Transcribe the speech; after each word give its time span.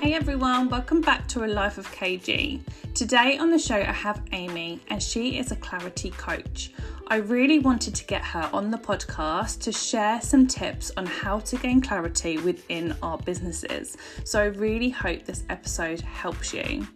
Hey 0.00 0.14
everyone, 0.14 0.68
welcome 0.68 1.00
back 1.00 1.26
to 1.28 1.44
A 1.44 1.48
Life 1.48 1.76
of 1.76 1.90
KG. 1.90 2.60
Today 2.94 3.36
on 3.36 3.50
the 3.50 3.58
show, 3.58 3.74
I 3.74 3.92
have 3.92 4.22
Amy, 4.30 4.80
and 4.86 5.02
she 5.02 5.40
is 5.40 5.50
a 5.50 5.56
clarity 5.56 6.10
coach. 6.10 6.70
I 7.08 7.16
really 7.16 7.58
wanted 7.58 7.96
to 7.96 8.04
get 8.04 8.22
her 8.22 8.48
on 8.52 8.70
the 8.70 8.78
podcast 8.78 9.60
to 9.62 9.72
share 9.72 10.20
some 10.20 10.46
tips 10.46 10.92
on 10.96 11.04
how 11.04 11.40
to 11.40 11.56
gain 11.56 11.80
clarity 11.80 12.38
within 12.38 12.96
our 13.02 13.18
businesses. 13.18 13.96
So 14.22 14.40
I 14.40 14.44
really 14.44 14.88
hope 14.88 15.24
this 15.24 15.42
episode 15.50 16.00
helps 16.00 16.54
you. 16.54 16.86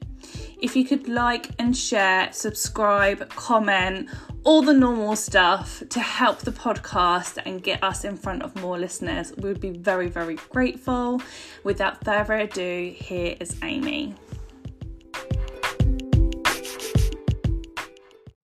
If 0.61 0.77
you 0.77 0.85
could 0.85 1.09
like 1.09 1.51
and 1.59 1.77
share, 1.77 2.33
subscribe, 2.33 3.29
comment, 3.31 4.09
all 4.45 4.63
the 4.63 4.75
normal 4.75 5.15
stuff 5.17 5.83
to 5.89 6.01
help 6.01 6.41
the 6.41 6.51
podcast 6.51 7.41
and 7.45 7.63
get 7.63 7.83
us 7.83 8.05
in 8.05 8.17
front 8.17 8.43
of 8.43 8.55
more 8.61 8.79
listeners, 8.79 9.33
we 9.37 9.49
would 9.49 9.61
be 9.61 9.71
very, 9.71 10.09
very 10.09 10.37
grateful. 10.51 11.21
Without 11.65 12.05
further 12.05 12.35
ado, 12.35 12.95
here 12.97 13.37
is 13.39 13.57
Amy. 13.63 14.15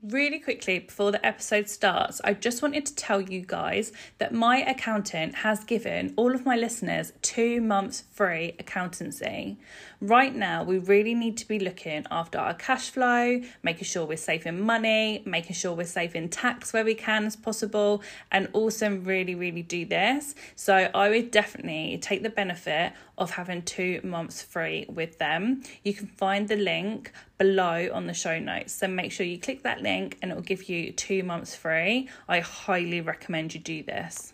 really 0.03 0.39
quickly 0.39 0.79
before 0.79 1.11
the 1.11 1.25
episode 1.25 1.69
starts, 1.69 2.21
I 2.23 2.33
just 2.33 2.61
wanted 2.61 2.85
to 2.85 2.95
tell 2.95 3.21
you 3.21 3.41
guys 3.41 3.91
that 4.17 4.33
my 4.33 4.57
accountant 4.57 5.35
has 5.35 5.63
given 5.63 6.13
all 6.15 6.33
of 6.33 6.45
my 6.45 6.55
listeners 6.55 7.13
two 7.21 7.61
months 7.61 8.03
free 8.11 8.55
accountancy. 8.59 9.57
Right 9.99 10.35
now, 10.35 10.63
we 10.63 10.77
really 10.77 11.15
need 11.15 11.37
to 11.37 11.47
be 11.47 11.57
looking 11.57 12.05
after 12.11 12.37
our 12.37 12.53
cash 12.53 12.91
flow, 12.91 13.41
making 13.63 13.85
sure 13.85 14.05
we're 14.05 14.17
saving 14.17 14.61
money, 14.61 15.23
making 15.25 15.55
sure 15.55 15.73
we're 15.73 15.87
saving 15.87 16.29
tax 16.29 16.71
where 16.71 16.85
we 16.85 16.93
can 16.93 17.25
as 17.25 17.35
possible, 17.35 18.03
and 18.31 18.47
also 18.53 18.95
really, 18.95 19.33
really 19.33 19.63
do 19.63 19.85
this. 19.85 20.35
So, 20.55 20.91
I 20.93 21.09
would 21.09 21.31
definitely 21.31 21.97
take 21.99 22.21
the 22.21 22.29
benefit 22.29 22.93
of 23.17 23.31
having 23.31 23.63
two 23.63 23.99
months 24.03 24.43
free 24.43 24.85
with 24.87 25.17
them. 25.17 25.63
You 25.83 25.95
can 25.95 26.05
find 26.05 26.47
the 26.47 26.57
link 26.57 27.11
below 27.39 27.89
on 27.91 28.05
the 28.05 28.13
show 28.13 28.37
notes. 28.37 28.73
So 28.73 28.87
make 28.87 29.11
sure 29.11 29.25
you 29.25 29.39
click 29.39 29.63
that 29.63 29.81
link 29.81 30.17
and 30.21 30.31
it 30.31 30.35
will 30.35 30.43
give 30.43 30.69
you 30.69 30.91
two 30.91 31.23
months 31.23 31.55
free. 31.55 32.09
I 32.27 32.39
highly 32.39 33.01
recommend 33.01 33.55
you 33.55 33.59
do 33.59 33.81
this. 33.81 34.33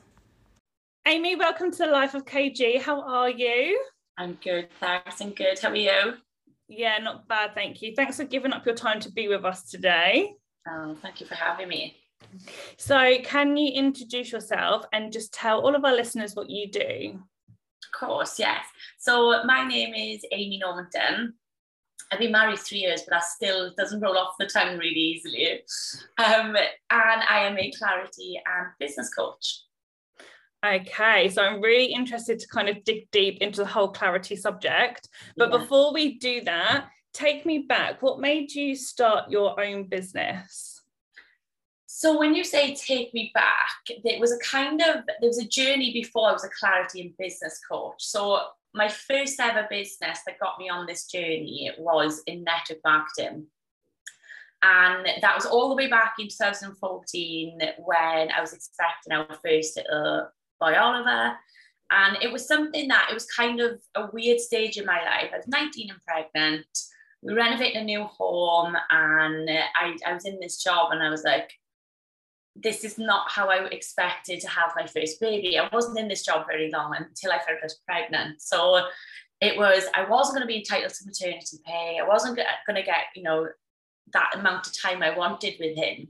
Amy, 1.08 1.36
welcome 1.36 1.72
to 1.72 1.78
the 1.78 1.88
Life 1.88 2.14
of 2.16 2.26
KG. 2.26 2.82
How 2.82 3.02
are 3.02 3.30
you? 3.30 3.80
I'm 4.18 4.38
good, 4.44 4.70
thanks. 4.80 5.22
I'm 5.22 5.32
good. 5.32 5.60
How 5.60 5.70
are 5.70 5.76
you? 5.76 6.14
Yeah, 6.68 6.98
not 7.00 7.28
bad, 7.28 7.54
thank 7.56 7.82
you. 7.82 7.94
Thanks 7.96 8.18
for 8.18 8.24
giving 8.24 8.54
up 8.54 8.66
your 8.66 8.76
time 8.76 9.00
to 9.02 9.12
be 9.12 9.28
with 9.28 9.46
us 9.46 9.70
today. 9.70 10.34
Oh, 10.68 10.96
thank 11.02 11.20
you 11.20 11.28
for 11.28 11.36
having 11.36 11.68
me. 11.68 11.98
So, 12.78 13.18
can 13.24 13.58
you 13.58 13.74
introduce 13.74 14.32
yourself 14.32 14.86
and 14.94 15.12
just 15.12 15.34
tell 15.34 15.60
all 15.62 15.76
of 15.76 15.84
our 15.84 15.94
listeners 15.94 16.36
what 16.36 16.50
you 16.50 16.70
do? 16.72 17.20
Of 17.50 18.00
course, 18.00 18.40
yes. 18.40 18.66
So, 18.98 19.44
my 19.44 19.68
name 19.68 19.94
is 19.94 20.26
Amy 20.32 20.58
Normanton. 20.58 21.34
I've 22.12 22.20
been 22.20 22.32
married 22.32 22.60
three 22.60 22.80
years, 22.80 23.02
but 23.02 23.12
that 23.12 23.24
still 23.24 23.72
doesn't 23.76 24.00
roll 24.00 24.18
off 24.18 24.36
the 24.40 24.46
tongue 24.46 24.78
really 24.78 24.94
easily. 24.94 25.62
Um, 26.18 26.56
and 26.56 27.24
I 27.30 27.40
am 27.40 27.58
a 27.58 27.72
clarity 27.72 28.40
and 28.46 28.68
business 28.80 29.10
coach. 29.14 29.64
Okay, 30.66 31.30
so 31.30 31.44
I'm 31.44 31.62
really 31.62 31.94
interested 31.94 32.40
to 32.40 32.48
kind 32.48 32.70
of 32.70 32.84
dig 32.86 33.12
deep 33.12 33.40
into 33.42 33.62
the 33.62 33.68
whole 33.68 33.90
clarity 33.90 34.38
subject. 34.38 35.10
But 35.36 35.52
yeah. 35.52 35.58
before 35.58 35.94
we 35.94 36.18
do 36.20 36.42
that, 36.42 36.88
take 37.14 37.46
me 37.46 37.66
back. 37.68 38.02
What 38.02 38.22
made 38.22 38.54
you 38.54 38.76
start 38.76 39.30
your 39.30 39.60
own 39.60 39.84
business? 39.86 40.82
So 41.86 42.18
when 42.18 42.34
you 42.34 42.46
say 42.46 42.76
take 42.76 43.14
me 43.14 43.32
back, 43.34 44.00
there 44.04 44.20
was 44.20 44.32
a 44.32 44.40
kind 44.40 44.82
of 44.82 45.04
there 45.20 45.30
was 45.30 45.38
a 45.38 45.48
journey 45.48 45.92
before 45.92 46.30
I 46.30 46.34
was 46.34 46.46
a 46.46 46.50
clarity 46.50 47.02
and 47.02 47.18
business 47.18 47.60
coach. 47.70 47.96
So 48.00 48.42
my 48.74 48.88
first 48.88 49.40
ever 49.40 49.68
business 49.70 50.20
that 50.26 50.40
got 50.40 50.58
me 50.60 50.70
on 50.70 50.86
this 50.86 51.08
journey 51.08 51.72
was 51.78 52.24
in 52.26 52.44
network 52.44 52.80
marketing. 52.86 53.48
And 54.62 55.08
that 55.22 55.36
was 55.36 55.46
all 55.46 55.70
the 55.70 55.76
way 55.76 55.88
back 55.90 56.16
in 56.20 56.30
2014 56.30 57.60
when 57.80 58.32
I 58.32 58.40
was 58.40 58.54
expecting 58.54 59.12
our 59.12 59.28
first 59.44 59.78
little 59.78 60.30
boy 60.64 60.78
Oliver. 60.78 61.36
And 61.90 62.18
it 62.22 62.32
was 62.32 62.48
something 62.48 62.88
that 62.88 63.08
it 63.10 63.14
was 63.14 63.26
kind 63.26 63.60
of 63.60 63.80
a 63.96 64.10
weird 64.12 64.40
stage 64.40 64.78
in 64.78 64.86
my 64.86 65.04
life. 65.04 65.30
I 65.34 65.38
was 65.38 65.48
19 65.48 65.92
and 65.92 66.00
pregnant. 66.02 66.66
We 67.22 67.34
renovated 67.34 67.82
a 67.82 67.84
new 67.84 68.06
home 68.06 68.76
and 68.90 69.50
I, 69.50 69.96
I 70.06 70.14
was 70.14 70.26
in 70.26 70.40
this 70.40 70.62
job 70.64 70.92
and 70.92 71.04
I 71.04 71.10
was 71.10 71.24
like, 71.24 71.52
this 72.56 72.84
is 72.84 72.98
not 72.98 73.32
how 73.32 73.50
I 73.50 73.66
expected 73.66 74.40
to 74.42 74.50
have 74.50 74.72
my 74.76 74.86
first 74.86 75.20
baby. 75.20 75.58
I 75.58 75.70
wasn't 75.72 76.00
in 76.00 76.08
this 76.08 76.24
job 76.24 76.46
very 76.48 76.72
long 76.72 76.96
until 76.96 77.32
I 77.32 77.38
found 77.38 77.58
I 77.62 77.66
was 77.66 77.80
pregnant. 77.86 78.42
So 78.42 78.86
it 79.42 79.58
was, 79.58 79.86
I 79.96 80.08
wasn't 80.10 80.38
going 80.38 80.48
to 80.48 80.54
be 80.54 80.60
entitled 80.60 80.94
to 80.94 81.06
maternity 81.06 81.58
pay. 81.66 82.00
I 82.02 82.08
wasn't 82.08 82.38
going 82.38 82.76
to 82.76 82.84
get, 82.84 83.06
you 83.16 83.24
know, 83.24 83.48
that 84.14 84.32
amount 84.36 84.68
of 84.68 84.80
time 84.80 85.02
I 85.02 85.18
wanted 85.18 85.56
with 85.60 85.76
him. 85.76 86.10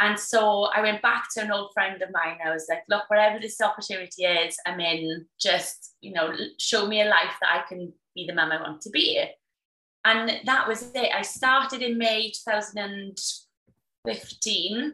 And 0.00 0.18
so 0.18 0.70
I 0.74 0.80
went 0.80 1.02
back 1.02 1.26
to 1.34 1.42
an 1.42 1.50
old 1.50 1.72
friend 1.74 2.00
of 2.02 2.10
mine. 2.12 2.38
I 2.44 2.50
was 2.50 2.66
like, 2.68 2.84
look, 2.88 3.08
wherever 3.08 3.40
this 3.40 3.60
opportunity 3.60 4.24
is, 4.24 4.56
I'm 4.64 4.78
in, 4.78 5.26
just, 5.40 5.96
you 6.00 6.12
know, 6.12 6.32
show 6.58 6.86
me 6.86 7.02
a 7.02 7.06
life 7.06 7.34
that 7.40 7.50
I 7.52 7.62
can 7.68 7.92
be 8.14 8.24
the 8.26 8.34
mum 8.34 8.52
I 8.52 8.62
want 8.62 8.80
to 8.82 8.90
be. 8.90 9.20
And 10.04 10.40
that 10.44 10.68
was 10.68 10.92
it. 10.94 11.10
I 11.12 11.22
started 11.22 11.82
in 11.82 11.98
May 11.98 12.30
2015 12.30 14.92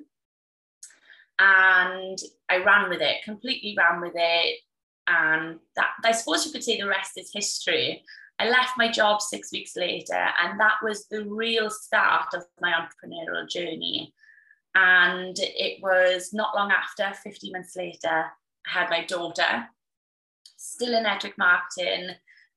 and 1.39 2.19
I 2.49 2.57
ran 2.59 2.89
with 2.89 3.03
it, 3.03 3.23
completely 3.25 3.75
ran 3.77 4.01
with 4.01 4.15
it. 4.15 4.61
And 5.07 5.59
that 5.77 5.91
I 6.03 6.13
suppose 6.13 6.47
you 6.47 6.53
could 6.53 6.65
say 6.65 6.81
the 6.81 6.89
rest 6.89 7.19
is 7.19 7.31
history. 7.33 8.03
I 8.39 8.49
left 8.49 8.79
my 8.79 8.91
job 8.91 9.21
six 9.21 9.53
weeks 9.53 9.77
later, 9.77 10.29
and 10.43 10.59
that 10.59 10.77
was 10.83 11.07
the 11.07 11.25
real 11.25 11.71
start 11.71 12.35
of 12.35 12.45
my 12.61 12.73
entrepreneurial 12.73 13.49
journey. 13.49 14.13
And 14.75 15.37
it 15.39 15.81
was 15.83 16.33
not 16.33 16.55
long 16.55 16.73
after, 16.73 17.17
15 17.23 17.53
months 17.53 17.77
later, 17.77 18.25
I 18.67 18.71
had 18.71 18.91
my 18.91 19.05
daughter, 19.05 19.69
still 20.57 20.95
in 20.95 21.05
network 21.05 21.39
marketing. 21.39 22.11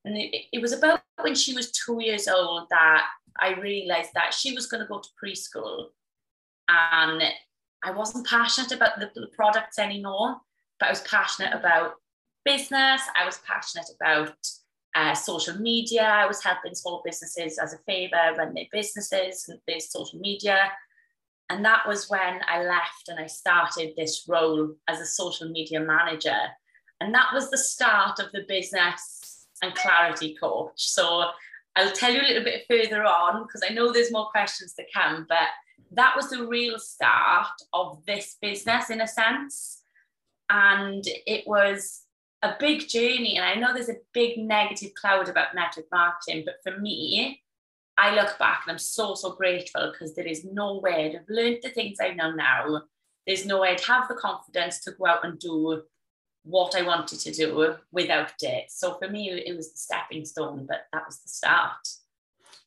And 0.05 0.17
it, 0.17 0.45
it 0.51 0.61
was 0.61 0.71
about 0.71 1.01
when 1.21 1.35
she 1.35 1.53
was 1.53 1.71
two 1.71 2.01
years 2.01 2.27
old 2.27 2.67
that 2.69 3.05
I 3.39 3.53
realized 3.59 4.11
that 4.15 4.33
she 4.33 4.53
was 4.53 4.67
going 4.67 4.81
to 4.81 4.87
go 4.87 4.99
to 4.99 5.09
preschool. 5.23 5.87
And 6.69 7.21
I 7.83 7.91
wasn't 7.91 8.27
passionate 8.27 8.71
about 8.71 8.99
the, 8.99 9.11
the 9.13 9.27
products 9.35 9.77
anymore, 9.77 10.37
but 10.79 10.87
I 10.87 10.91
was 10.91 11.01
passionate 11.01 11.53
about 11.53 11.93
business. 12.43 13.01
I 13.15 13.25
was 13.25 13.39
passionate 13.45 13.89
about 13.95 14.35
uh, 14.95 15.13
social 15.13 15.57
media. 15.57 16.03
I 16.03 16.25
was 16.25 16.43
helping 16.43 16.73
small 16.73 17.01
businesses 17.05 17.59
as 17.59 17.73
a 17.73 17.77
favor 17.79 18.33
run 18.37 18.53
their 18.53 18.65
businesses 18.71 19.45
and 19.47 19.59
their 19.67 19.79
social 19.79 20.19
media. 20.19 20.71
And 21.49 21.63
that 21.63 21.87
was 21.87 22.09
when 22.09 22.41
I 22.47 22.63
left 22.63 23.07
and 23.07 23.19
I 23.19 23.27
started 23.27 23.93
this 23.95 24.25
role 24.27 24.75
as 24.87 24.99
a 24.99 25.05
social 25.05 25.49
media 25.49 25.79
manager. 25.79 26.37
And 26.99 27.13
that 27.13 27.29
was 27.33 27.49
the 27.49 27.57
start 27.57 28.19
of 28.19 28.31
the 28.33 28.43
business 28.47 29.47
and 29.61 29.73
clarity 29.75 30.35
coach. 30.39 30.73
So 30.75 31.29
I'll 31.75 31.91
tell 31.91 32.11
you 32.11 32.21
a 32.21 32.27
little 32.27 32.43
bit 32.43 32.65
further 32.67 33.03
on 33.03 33.43
because 33.43 33.63
I 33.67 33.73
know 33.73 33.91
there's 33.91 34.11
more 34.11 34.29
questions 34.29 34.73
to 34.73 34.83
come, 34.93 35.25
but 35.29 35.47
that 35.91 36.15
was 36.15 36.29
the 36.29 36.45
real 36.47 36.79
start 36.79 37.47
of 37.71 38.03
this 38.05 38.35
business 38.41 38.89
in 38.89 39.01
a 39.01 39.07
sense. 39.07 39.83
And 40.49 41.03
it 41.25 41.47
was 41.47 42.03
a 42.41 42.55
big 42.59 42.87
journey. 42.87 43.37
And 43.37 43.45
I 43.45 43.55
know 43.55 43.73
there's 43.73 43.89
a 43.89 43.97
big 44.13 44.37
negative 44.37 44.93
cloud 44.95 45.29
about 45.29 45.55
network 45.55 45.85
marketing, 45.91 46.45
but 46.45 46.55
for 46.63 46.79
me, 46.79 47.41
I 47.97 48.13
look 48.13 48.37
back 48.37 48.63
and 48.65 48.73
I'm 48.73 48.79
so, 48.79 49.15
so 49.15 49.31
grateful 49.31 49.91
because 49.91 50.13
there 50.13 50.27
is 50.27 50.45
no 50.45 50.79
way 50.79 51.05
I'd 51.05 51.15
have 51.15 51.29
learned 51.29 51.59
the 51.63 51.69
things 51.69 51.97
I 51.99 52.13
know 52.13 52.31
now. 52.31 52.83
There's 53.25 53.45
no 53.45 53.61
way 53.61 53.69
I'd 53.69 53.81
have 53.81 54.07
the 54.07 54.15
confidence 54.15 54.81
to 54.81 54.91
go 54.91 55.07
out 55.07 55.25
and 55.25 55.39
do 55.39 55.81
what 56.43 56.75
I 56.75 56.83
wanted 56.83 57.19
to 57.19 57.31
do 57.31 57.75
without 57.91 58.33
it. 58.41 58.65
So 58.69 58.97
for 58.99 59.09
me, 59.09 59.29
it 59.31 59.55
was 59.55 59.71
the 59.71 59.79
stepping 59.79 60.25
stone, 60.25 60.65
but 60.67 60.85
that 60.93 61.05
was 61.05 61.19
the 61.19 61.29
start. 61.29 61.87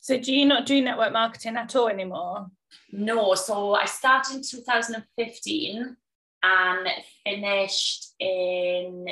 So 0.01 0.19
do 0.19 0.35
you 0.35 0.47
not 0.47 0.67
do 0.67 0.83
network 0.83 1.13
marketing 1.13 1.57
at 1.57 1.75
all 1.77 1.89
anymore? 1.89 2.51
No, 2.93 3.35
so 3.35 3.75
I 3.75 3.85
started 3.85 4.37
in 4.37 4.43
2015 4.43 5.97
and 6.43 6.89
finished 7.25 8.15
in 8.19 9.07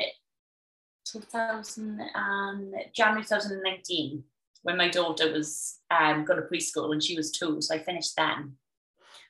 2000 1.04 2.00
and 2.14 2.74
um, 2.74 2.80
January 2.92 3.22
2019 3.22 4.24
when 4.68 4.76
my 4.76 4.88
daughter 4.88 5.32
was 5.32 5.78
um, 5.90 6.26
got 6.26 6.38
a 6.38 6.42
preschool 6.42 6.92
and 6.92 7.02
she 7.02 7.16
was 7.16 7.30
two. 7.30 7.62
So 7.62 7.74
I 7.74 7.78
finished 7.78 8.14
then. 8.18 8.52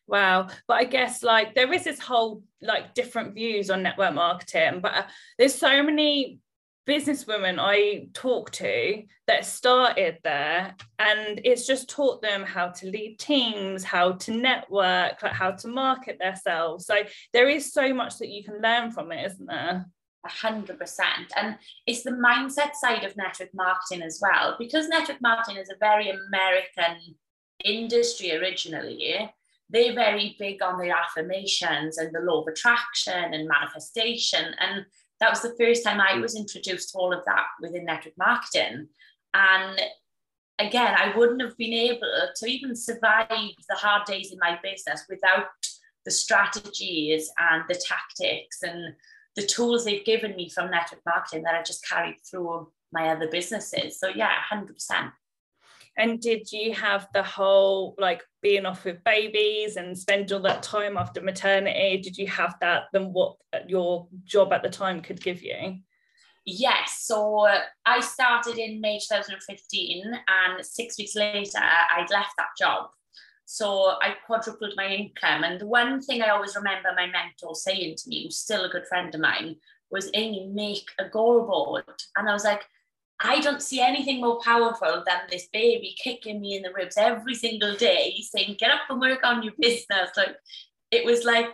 Wow. 0.08 0.48
But 0.66 0.74
I 0.74 0.84
guess 0.84 1.22
like 1.22 1.54
there 1.54 1.72
is 1.72 1.84
this 1.84 2.00
whole 2.00 2.42
like 2.60 2.92
different 2.92 3.36
views 3.36 3.70
on 3.70 3.84
network 3.84 4.14
marketing, 4.14 4.80
but 4.80 4.94
uh, 4.94 5.02
there's 5.38 5.54
so 5.54 5.80
many 5.80 6.40
businesswomen 6.88 7.58
I 7.60 8.08
talk 8.14 8.50
to 8.52 9.04
that 9.28 9.44
started 9.44 10.18
there 10.24 10.74
and 10.98 11.40
it's 11.44 11.68
just 11.68 11.88
taught 11.88 12.20
them 12.20 12.42
how 12.42 12.70
to 12.70 12.90
lead 12.90 13.20
teams, 13.20 13.84
how 13.84 14.12
to 14.12 14.32
network, 14.32 15.22
like 15.22 15.32
how 15.32 15.52
to 15.52 15.68
market 15.68 16.18
themselves. 16.18 16.84
So 16.86 16.96
there 17.32 17.48
is 17.48 17.72
so 17.72 17.94
much 17.94 18.18
that 18.18 18.28
you 18.28 18.42
can 18.42 18.60
learn 18.60 18.90
from 18.90 19.12
it, 19.12 19.24
isn't 19.24 19.46
there? 19.46 19.86
A 20.26 20.28
hundred 20.28 20.78
percent. 20.78 21.32
And 21.36 21.56
it's 21.86 22.02
the 22.02 22.10
mindset 22.10 22.74
side 22.74 23.04
of 23.04 23.16
network 23.16 23.54
marketing 23.54 24.02
as 24.02 24.18
well, 24.20 24.56
because 24.58 24.88
network 24.88 25.20
marketing 25.22 25.62
is 25.62 25.70
a 25.70 25.78
very 25.78 26.10
American 26.10 27.14
industry 27.64 28.36
originally. 28.36 29.30
They're 29.70 29.94
very 29.94 30.34
big 30.38 30.62
on 30.62 30.78
the 30.78 30.90
affirmations 30.90 31.98
and 31.98 32.14
the 32.14 32.20
law 32.20 32.40
of 32.40 32.48
attraction 32.48 33.34
and 33.34 33.46
manifestation. 33.48 34.54
And 34.58 34.86
that 35.20 35.30
was 35.30 35.42
the 35.42 35.54
first 35.58 35.84
time 35.84 36.00
I 36.00 36.18
was 36.18 36.34
introduced 36.34 36.92
to 36.92 36.98
all 36.98 37.12
of 37.12 37.24
that 37.26 37.46
within 37.60 37.84
network 37.84 38.14
marketing. 38.16 38.88
And 39.34 39.80
again, 40.58 40.94
I 40.96 41.16
wouldn't 41.16 41.42
have 41.42 41.56
been 41.56 41.74
able 41.74 42.10
to 42.34 42.46
even 42.46 42.74
survive 42.74 43.28
the 43.28 43.74
hard 43.74 44.06
days 44.06 44.32
in 44.32 44.38
my 44.40 44.58
business 44.62 45.04
without 45.08 45.46
the 46.04 46.10
strategies 46.10 47.30
and 47.38 47.64
the 47.68 47.80
tactics 47.86 48.62
and 48.62 48.94
the 49.38 49.46
tools 49.46 49.84
they've 49.84 50.04
given 50.04 50.34
me 50.34 50.50
from 50.50 50.68
network 50.68 51.00
marketing 51.06 51.44
that 51.44 51.54
I 51.54 51.62
just 51.62 51.88
carried 51.88 52.16
through 52.28 52.72
my 52.92 53.10
other 53.10 53.28
businesses. 53.30 54.00
So 54.00 54.08
yeah, 54.08 54.32
100%. 54.52 55.12
And 55.96 56.20
did 56.20 56.50
you 56.50 56.74
have 56.74 57.06
the 57.14 57.22
whole 57.22 57.94
like 57.98 58.22
being 58.42 58.66
off 58.66 58.84
with 58.84 59.04
babies 59.04 59.76
and 59.76 59.96
spend 59.96 60.32
all 60.32 60.40
that 60.40 60.64
time 60.64 60.96
after 60.96 61.20
maternity? 61.20 62.00
Did 62.02 62.18
you 62.18 62.26
have 62.26 62.56
that 62.60 62.84
than 62.92 63.12
what 63.12 63.36
your 63.68 64.08
job 64.24 64.52
at 64.52 64.64
the 64.64 64.70
time 64.70 65.00
could 65.02 65.22
give 65.22 65.40
you? 65.40 65.76
Yes. 66.44 67.02
So 67.02 67.46
I 67.86 68.00
started 68.00 68.58
in 68.58 68.80
May 68.80 68.98
2015, 68.98 70.02
and 70.04 70.66
six 70.66 70.98
weeks 70.98 71.14
later, 71.14 71.58
I'd 71.60 72.10
left 72.10 72.32
that 72.38 72.48
job. 72.58 72.90
So 73.50 73.94
I 74.02 74.14
quadrupled 74.26 74.74
my 74.76 74.88
income. 74.88 75.42
And 75.42 75.58
the 75.58 75.66
one 75.66 76.02
thing 76.02 76.20
I 76.20 76.28
always 76.28 76.54
remember 76.54 76.90
my 76.94 77.06
mentor 77.06 77.54
saying 77.54 77.96
to 77.96 78.08
me, 78.10 78.24
who's 78.24 78.36
still 78.36 78.66
a 78.66 78.68
good 78.68 78.86
friend 78.86 79.14
of 79.14 79.22
mine, 79.22 79.56
was 79.90 80.10
Amy, 80.12 80.50
make 80.52 80.90
a 80.98 81.08
goal 81.08 81.46
board. 81.46 81.84
And 82.14 82.28
I 82.28 82.34
was 82.34 82.44
like, 82.44 82.60
I 83.20 83.40
don't 83.40 83.62
see 83.62 83.80
anything 83.80 84.20
more 84.20 84.38
powerful 84.44 85.02
than 85.06 85.20
this 85.30 85.48
baby 85.50 85.96
kicking 85.96 86.42
me 86.42 86.56
in 86.56 86.62
the 86.62 86.74
ribs 86.74 86.98
every 86.98 87.34
single 87.34 87.74
day, 87.74 88.16
saying, 88.20 88.56
get 88.58 88.70
up 88.70 88.82
and 88.90 89.00
work 89.00 89.20
on 89.24 89.42
your 89.42 89.54
business. 89.58 90.10
Like 90.14 90.36
it 90.90 91.06
was 91.06 91.24
like 91.24 91.48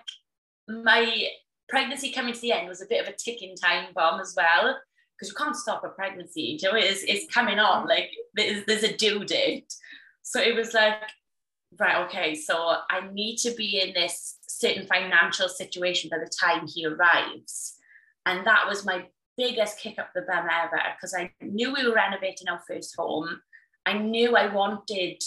my 0.67 1.29
pregnancy 1.69 2.11
coming 2.11 2.35
to 2.35 2.41
the 2.41 2.55
end 2.55 2.67
was 2.67 2.83
a 2.83 2.87
bit 2.87 3.03
of 3.03 3.09
a 3.09 3.17
ticking 3.17 3.55
time 3.55 3.93
bomb 3.95 4.21
as 4.21 4.35
well. 4.37 4.77
Because 5.17 5.29
you 5.29 5.37
can't 5.37 5.55
stop 5.55 5.85
a 5.85 5.91
pregnancy, 5.91 6.59
you 6.61 6.69
know, 6.69 6.77
it's, 6.77 7.05
it's 7.05 7.33
coming 7.33 7.61
on, 7.61 7.87
like 7.87 8.11
there's, 8.35 8.65
there's 8.67 8.83
a 8.83 8.97
due 8.97 9.25
date. 9.25 9.73
So 10.23 10.41
it 10.41 10.57
was 10.57 10.75
like, 10.75 11.01
right, 11.79 12.05
okay, 12.07 12.35
so 12.35 12.77
I 12.91 13.09
need 13.13 13.37
to 13.39 13.53
be 13.53 13.81
in 13.81 13.93
this 13.95 14.39
certain 14.47 14.87
financial 14.87 15.49
situation 15.49 16.11
by 16.11 16.19
the 16.19 16.31
time 16.31 16.67
he 16.67 16.87
arrives. 16.87 17.77
And 18.27 18.47
that 18.47 18.67
was 18.67 18.85
my 18.85 19.07
biggest 19.37 19.79
kick 19.79 19.99
up 19.99 20.11
the 20.15 20.23
bum 20.23 20.47
ever 20.51 20.81
because 20.97 21.15
I 21.15 21.31
knew 21.43 21.75
we 21.75 21.87
were 21.87 21.95
renovating 21.95 22.49
our 22.49 22.61
first 22.67 22.95
home. 22.97 23.41
I 23.87 23.99
knew 23.99 24.37
I 24.37 24.53
wanted, 24.53 25.23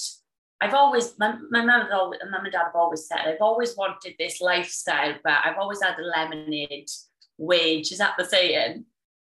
I've 0.61 0.73
always, 0.73 1.17
my, 1.19 1.35
my 1.51 1.63
mum 1.63 1.87
always, 1.91 2.19
mum 2.29 2.45
and 2.45 2.51
dad 2.51 2.63
have 2.65 2.75
always 2.75 3.07
said, 3.07 3.19
I've 3.19 3.41
always 3.41 3.75
wanted 3.77 4.15
this 4.17 4.41
lifestyle, 4.41 5.15
but 5.23 5.39
I've 5.43 5.57
always 5.57 5.81
had 5.81 5.99
a 5.99 6.03
lemonade 6.03 6.89
wage. 7.37 7.91
Is 7.91 7.99
that 7.99 8.15
the 8.17 8.25
saying? 8.25 8.85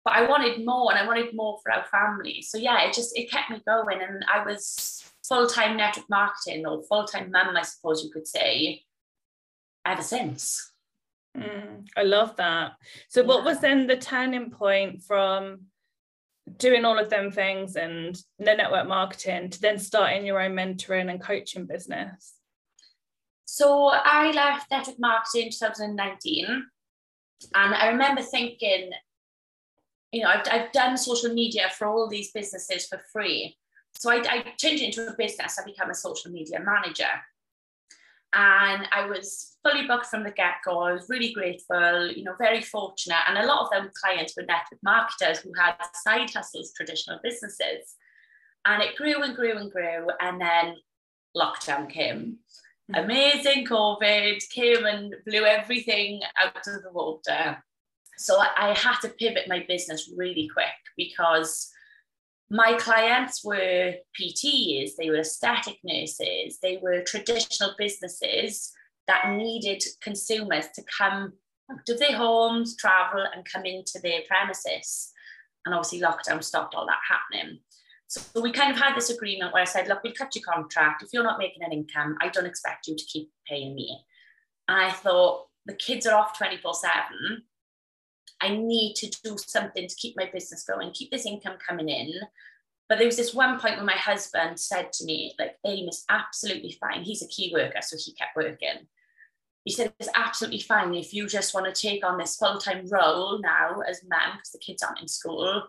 But 0.06 0.14
I 0.14 0.30
wanted 0.30 0.66
more 0.66 0.92
and 0.92 1.00
I 1.00 1.06
wanted 1.06 1.36
more 1.36 1.60
for 1.62 1.74
our 1.74 1.84
family. 1.86 2.42
So 2.42 2.58
yeah, 2.58 2.88
it 2.88 2.94
just, 2.94 3.18
it 3.18 3.30
kept 3.30 3.50
me 3.50 3.62
going. 3.68 4.02
And 4.02 4.24
I 4.34 4.46
was 4.46 5.09
full-time 5.30 5.78
network 5.78 6.10
marketing 6.10 6.66
or 6.66 6.84
full-time 6.84 7.32
mum, 7.32 7.56
I 7.56 7.62
suppose 7.62 8.04
you 8.04 8.12
could 8.12 8.28
say, 8.28 8.84
ever 9.86 10.02
since. 10.02 10.74
Mm, 11.38 11.88
I 11.96 12.04
love 12.04 12.36
that. 12.38 12.74
So, 13.08 13.22
yeah. 13.22 13.28
what 13.28 13.46
was 13.46 13.60
then 13.60 13.88
the 13.88 13.96
turning 13.96 14.50
point 14.50 15.04
from 15.04 15.62
doing 16.58 16.84
all 16.84 16.98
of 16.98 17.10
them 17.10 17.32
things 17.32 17.76
and 17.76 18.20
the 18.40 18.56
network 18.56 18.88
marketing 18.88 19.52
to 19.52 19.62
then 19.62 19.78
starting 19.78 20.26
your 20.26 20.42
own 20.42 20.54
mentoring 20.54 21.10
and 21.10 21.22
coaching 21.22 21.66
business? 21.66 22.34
So, 23.46 23.92
I 23.94 24.32
left 24.32 24.72
network 24.72 25.00
marketing 25.00 25.48
in 25.48 25.52
2019, 25.52 26.46
and 26.46 27.76
I 27.76 27.88
remember 27.90 28.24
thinking, 28.24 28.90
you 30.12 30.24
know, 30.24 30.30
I've, 30.30 30.48
I've 30.52 30.72
done 30.72 30.98
social 30.98 31.34
media 31.34 31.70
for 31.78 31.88
all 31.88 32.10
these 32.10 32.32
businesses 32.32 32.88
for 32.88 33.00
free. 33.14 33.56
So 33.98 34.12
I, 34.12 34.24
I 34.30 34.46
changed 34.58 34.84
it 34.84 34.98
into 34.98 35.12
a 35.12 35.16
business. 35.16 35.60
I 35.60 35.66
became 35.66 35.90
a 35.90 35.96
social 35.96 36.32
media 36.32 36.60
manager 36.60 37.10
and 38.34 38.88
I 38.92 39.08
was 39.08 39.58
fully 39.64 39.88
booked 39.88 40.06
from 40.06 40.24
the 40.24 40.32
get-go. 40.32 40.80
I 40.80 40.94
was 40.94 41.10
really 41.10 41.34
grateful, 41.34 42.12
you 42.12 42.24
know, 42.24 42.36
very 42.38 42.62
fortunate. 42.62 43.18
And 43.28 43.40
a 43.40 43.46
lot 43.48 43.64
of 43.64 43.72
them 43.72 43.92
clients 44.00 44.36
were 44.38 44.44
network 44.44 44.80
marketers 44.84 45.40
who 45.40 45.52
had 45.58 45.76
side 46.04 46.30
hustles, 46.30 46.72
traditional 46.76 47.20
businesses. 47.24 47.96
And 48.66 48.84
it 48.84 48.96
grew 48.98 49.24
and 49.24 49.36
grew 49.36 49.58
and 49.58 49.72
grew. 49.72 50.10
And 50.20 50.40
then 50.40 50.76
lockdown 51.36 51.90
came. 51.90 52.38
Mm-hmm. 52.92 53.04
Amazing 53.04 53.66
COVID 53.66 54.48
came 54.50 54.86
and 54.86 55.16
blew 55.26 55.46
everything 55.46 56.22
out 56.40 56.56
of 56.68 56.84
the 56.84 56.92
water. 56.92 57.64
So 58.18 58.40
I, 58.40 58.70
I 58.70 58.74
had 58.78 59.00
to 59.00 59.10
pivot 59.10 59.48
my 59.48 59.66
business 59.68 60.12
really 60.16 60.48
quick 60.54 60.68
because 60.98 61.72
my 62.50 62.74
clients 62.80 63.44
were 63.44 63.94
PTs, 64.20 64.92
they 64.98 65.10
were 65.10 65.20
aesthetic 65.20 65.78
nurses, 65.84 66.60
they 66.62 66.80
were 66.82 67.04
traditional 67.04 67.74
businesses 67.78 68.72
that 69.08 69.32
needed 69.36 69.84
consumers 70.02 70.66
to 70.76 70.84
come 70.98 71.34
out 71.72 71.88
of 71.88 72.00
their 72.00 72.16
homes, 72.16 72.76
travel, 72.76 73.26
and 73.36 73.46
come 73.46 73.66
into 73.66 74.00
their 74.02 74.22
premises. 74.28 75.12
And 75.66 75.76
obviously, 75.76 76.02
lockdown 76.02 76.44
stopped 76.44 76.74
all 76.74 76.88
that 76.88 76.98
happening. 77.08 77.60
So 78.08 78.42
we 78.42 78.52
kind 78.52 78.72
of 78.72 78.80
had 78.80 78.96
this 78.96 79.12
agreement 79.12 79.54
where 79.54 79.62
I 79.62 79.66
said, 79.66 79.88
look, 79.88 80.04
we'll 80.04 80.14
cut 80.14 80.36
your 80.36 80.44
contract. 80.44 81.04
If 81.04 81.10
you're 81.14 81.24
not 81.24 81.38
making 81.38 81.62
an 81.62 81.72
income, 81.72 82.18
I 82.20 82.30
don't 82.30 82.48
expect 82.48 82.88
you 82.88 82.96
to 82.96 83.06
keep 83.06 83.30
paying 83.48 83.76
me. 83.76 84.00
And 84.68 84.80
I 84.80 84.92
thought, 84.92 85.46
the 85.66 85.76
kids 85.76 86.08
are 86.08 86.18
off 86.18 86.36
24 86.38 86.74
7 86.74 87.44
I 88.42 88.56
need 88.56 88.96
to 88.96 89.10
do 89.24 89.38
something 89.38 89.88
to 89.88 89.96
keep 89.96 90.16
my 90.18 90.30
business 90.32 90.64
going, 90.64 90.92
keep 90.92 91.12
this 91.12 91.26
income 91.26 91.58
coming 91.66 91.90
in. 91.90 92.14
But 92.88 92.98
there 92.98 93.08
was 93.08 93.18
this 93.18 93.34
one 93.36 93.60
point 93.60 93.78
when 93.78 93.86
my 93.86 93.94
husband 93.94 94.60
said 94.60 94.92
to 94.94 95.06
me, 95.06 95.36
like, 95.38 95.58
AIM 95.66 95.90
is 95.90 96.06
absolutely 96.10 96.72
fine. 96.80 97.04
He's 97.04 97.22
a 97.22 97.28
key 97.28 97.52
worker, 97.54 97.82
so 97.82 97.98
he 98.04 98.14
kept 98.14 98.36
working. 98.36 98.88
He 99.66 99.72
said, 99.72 99.94
it's 100.00 100.10
absolutely 100.16 100.62
fine 100.62 100.96
if 100.96 101.14
you 101.14 101.28
just 101.28 101.54
want 101.54 101.68
to 101.68 101.82
take 101.82 102.04
on 102.04 102.18
this 102.18 102.38
full-time 102.38 102.88
role 102.90 103.40
now 103.40 103.82
as 103.82 104.02
mum, 104.10 104.38
because 104.38 104.52
the 104.52 104.58
kids 104.58 104.82
aren't 104.82 105.02
in 105.02 105.08
school. 105.08 105.68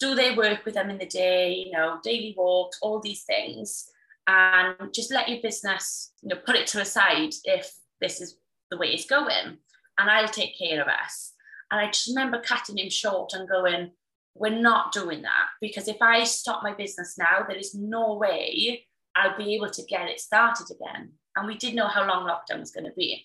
Do 0.00 0.14
they 0.14 0.34
work 0.34 0.64
with 0.64 0.74
them 0.74 0.90
in 0.90 0.98
the 0.98 1.06
day, 1.06 1.54
you 1.54 1.70
know, 1.70 2.00
daily 2.02 2.34
walks, 2.36 2.78
all 2.82 3.00
these 3.00 3.22
things, 3.22 3.88
and 4.26 4.92
just 4.92 5.12
let 5.12 5.28
your 5.28 5.40
business, 5.40 6.12
you 6.22 6.30
know, 6.30 6.40
put 6.44 6.56
it 6.56 6.66
to 6.68 6.80
a 6.80 6.84
side 6.84 7.32
if 7.44 7.72
this 8.00 8.20
is 8.20 8.38
the 8.72 8.76
way 8.76 8.88
it's 8.88 9.06
going, 9.06 9.58
and 9.98 10.10
I'll 10.10 10.26
take 10.26 10.58
care 10.58 10.82
of 10.82 10.88
us. 10.88 11.32
And 11.70 11.80
I 11.80 11.86
just 11.86 12.08
remember 12.08 12.40
cutting 12.40 12.78
him 12.78 12.90
short 12.90 13.32
and 13.32 13.48
going, 13.48 13.90
we're 14.34 14.50
not 14.50 14.92
doing 14.92 15.22
that 15.22 15.46
because 15.60 15.88
if 15.88 15.96
I 16.00 16.24
stop 16.24 16.62
my 16.62 16.74
business 16.74 17.16
now, 17.18 17.44
there 17.46 17.56
is 17.56 17.74
no 17.74 18.14
way 18.14 18.84
I'll 19.14 19.36
be 19.36 19.54
able 19.54 19.70
to 19.70 19.84
get 19.84 20.08
it 20.08 20.20
started 20.20 20.66
again. 20.70 21.12
And 21.34 21.46
we 21.46 21.56
did 21.56 21.74
know 21.74 21.88
how 21.88 22.06
long 22.06 22.28
lockdown 22.28 22.60
was 22.60 22.70
going 22.70 22.84
to 22.84 22.92
be. 22.96 23.24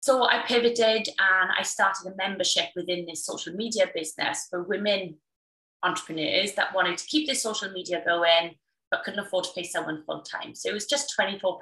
So 0.00 0.24
I 0.24 0.42
pivoted 0.46 1.08
and 1.08 1.50
I 1.58 1.62
started 1.62 2.12
a 2.12 2.16
membership 2.16 2.66
within 2.76 3.06
this 3.06 3.24
social 3.24 3.54
media 3.54 3.86
business 3.94 4.46
for 4.50 4.62
women 4.62 5.16
entrepreneurs 5.82 6.54
that 6.54 6.74
wanted 6.74 6.98
to 6.98 7.06
keep 7.06 7.26
their 7.26 7.36
social 7.36 7.70
media 7.70 8.02
going 8.04 8.54
but 8.90 9.02
couldn't 9.02 9.20
afford 9.20 9.44
to 9.44 9.50
pay 9.54 9.64
someone 9.64 10.04
full 10.04 10.22
time. 10.22 10.54
So 10.54 10.68
it 10.68 10.74
was 10.74 10.86
just 10.86 11.14
£24 11.18 11.58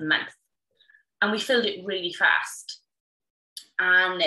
a 0.00 0.04
month. 0.04 0.30
And 1.22 1.30
we 1.30 1.38
filled 1.38 1.66
it 1.66 1.84
really 1.84 2.12
fast. 2.12 2.80
And 3.78 4.22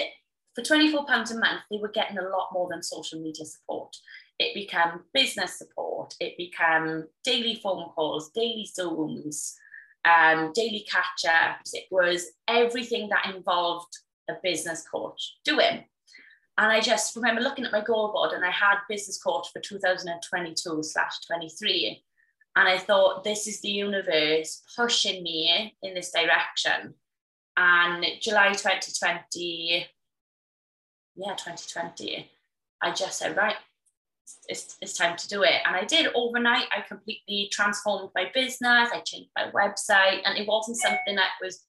for 0.58 0.64
£24 0.64 1.32
a 1.32 1.36
month, 1.36 1.62
they 1.70 1.78
were 1.78 1.92
getting 1.92 2.18
a 2.18 2.30
lot 2.30 2.50
more 2.52 2.68
than 2.68 2.82
social 2.82 3.22
media 3.22 3.46
support. 3.46 3.96
It 4.40 4.56
became 4.56 5.02
business 5.14 5.56
support, 5.56 6.16
it 6.20 6.36
became 6.36 7.06
daily 7.24 7.60
phone 7.62 7.90
calls, 7.90 8.32
daily 8.32 8.68
Zooms, 8.68 9.54
um, 10.04 10.52
daily 10.54 10.86
catch 10.90 11.32
ups. 11.32 11.76
It 11.76 11.86
was 11.92 12.26
everything 12.48 13.10
that 13.10 13.36
involved 13.36 13.96
a 14.30 14.34
business 14.42 14.84
coach 14.88 15.38
doing? 15.46 15.86
And 16.60 16.72
I 16.72 16.82
just 16.82 17.16
remember 17.16 17.42
looking 17.42 17.66
at 17.66 17.72
my 17.72 17.82
goal 17.82 18.12
board 18.12 18.32
and 18.32 18.44
I 18.44 18.50
had 18.50 18.78
business 18.90 19.22
coach 19.22 19.50
for 19.54 19.60
2022 19.60 20.82
slash 20.82 21.20
23. 21.28 22.04
And 22.56 22.68
I 22.68 22.80
thought, 22.80 23.24
this 23.24 23.46
is 23.46 23.62
the 23.62 23.70
universe 23.70 24.64
pushing 24.76 25.22
me 25.22 25.78
in 25.84 25.94
this 25.94 26.12
direction. 26.12 26.96
And 27.56 28.04
July 28.22 28.54
2020, 28.54 29.88
yeah, 31.18 31.36
2020, 31.36 32.30
I 32.82 32.92
just 32.94 33.18
said, 33.18 33.36
right, 33.36 33.56
it's, 34.48 34.78
it's 34.82 34.98
time 34.98 35.18
to 35.18 35.28
do 35.28 35.44
it. 35.44 35.62
And 35.66 35.76
I 35.76 35.84
did 35.84 36.12
overnight. 36.14 36.68
I 36.72 36.82
completely 36.88 37.50
transformed 37.52 38.12
my 38.14 38.30
business. 38.34 38.90
I 38.94 39.02
changed 39.06 39.30
my 39.36 39.50
website. 39.52 40.22
And 40.26 40.38
it 40.38 40.48
wasn't 40.48 40.78
something 40.78 41.16
that 41.16 41.32
was 41.42 41.66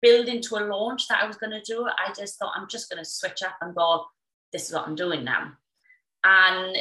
built 0.00 0.28
into 0.28 0.56
a 0.56 0.66
launch 0.66 1.08
that 1.08 1.22
I 1.22 1.26
was 1.26 1.36
going 1.36 1.52
to 1.52 1.62
do. 1.62 1.86
I 1.86 2.12
just 2.12 2.38
thought, 2.38 2.52
I'm 2.54 2.68
just 2.68 2.90
going 2.90 3.02
to 3.02 3.08
switch 3.08 3.42
up 3.42 3.56
and 3.60 3.74
go, 3.74 4.04
this 4.52 4.68
is 4.68 4.74
what 4.74 4.86
I'm 4.86 4.94
doing 4.94 5.24
now. 5.24 5.52
And 6.24 6.76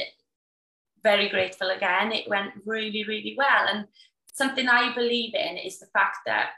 very 1.03 1.29
grateful 1.29 1.69
again. 1.69 2.11
It 2.11 2.29
went 2.29 2.51
really, 2.65 3.03
really 3.07 3.35
well. 3.37 3.67
And 3.67 3.87
something 4.33 4.67
I 4.67 4.93
believe 4.93 5.33
in 5.33 5.57
is 5.57 5.79
the 5.79 5.87
fact 5.87 6.17
that 6.25 6.51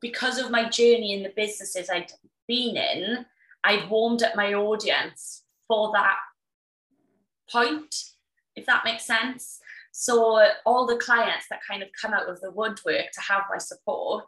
because 0.00 0.38
of 0.38 0.50
my 0.50 0.68
journey 0.68 1.14
in 1.14 1.22
the 1.22 1.32
businesses 1.34 1.90
I'd 1.90 2.12
been 2.46 2.76
in, 2.76 3.26
I'd 3.64 3.88
warmed 3.88 4.22
up 4.22 4.34
my 4.34 4.54
audience 4.54 5.42
for 5.68 5.92
that 5.92 6.16
point, 7.50 7.94
if 8.56 8.66
that 8.66 8.84
makes 8.84 9.06
sense. 9.06 9.58
So 9.92 10.46
all 10.64 10.86
the 10.86 10.96
clients 10.96 11.46
that 11.50 11.60
kind 11.68 11.82
of 11.82 11.88
come 12.00 12.14
out 12.14 12.28
of 12.28 12.40
the 12.40 12.50
woodwork 12.50 13.10
to 13.12 13.20
have 13.20 13.42
my 13.50 13.58
support, 13.58 14.26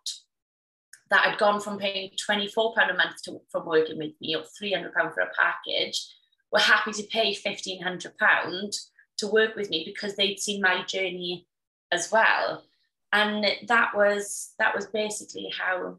that 1.11 1.31
had 1.31 1.38
gone 1.38 1.61
from 1.61 1.79
paying 1.79 2.11
£24 2.29 2.91
a 2.91 2.95
month 2.95 3.23
to, 3.25 3.41
from 3.50 3.67
working 3.67 3.99
with 3.99 4.12
me 4.21 4.35
or 4.35 4.43
£300 4.43 4.93
for 5.14 5.21
a 5.21 5.31
package, 5.38 6.07
were 6.50 6.59
happy 6.59 6.93
to 6.93 7.03
pay 7.05 7.35
£1,500 7.35 8.76
to 9.19 9.26
work 9.29 9.55
with 9.55 9.71
me 9.71 9.85
because 9.85 10.17
they'd 10.17 10.41
seen 10.41 10.61
my 10.61 10.83
journey 10.85 11.47
as 11.93 12.11
well. 12.11 12.64
And 13.12 13.47
that 13.69 13.95
was 13.95 14.55
that 14.59 14.75
was 14.75 14.87
basically 14.87 15.53
how 15.57 15.99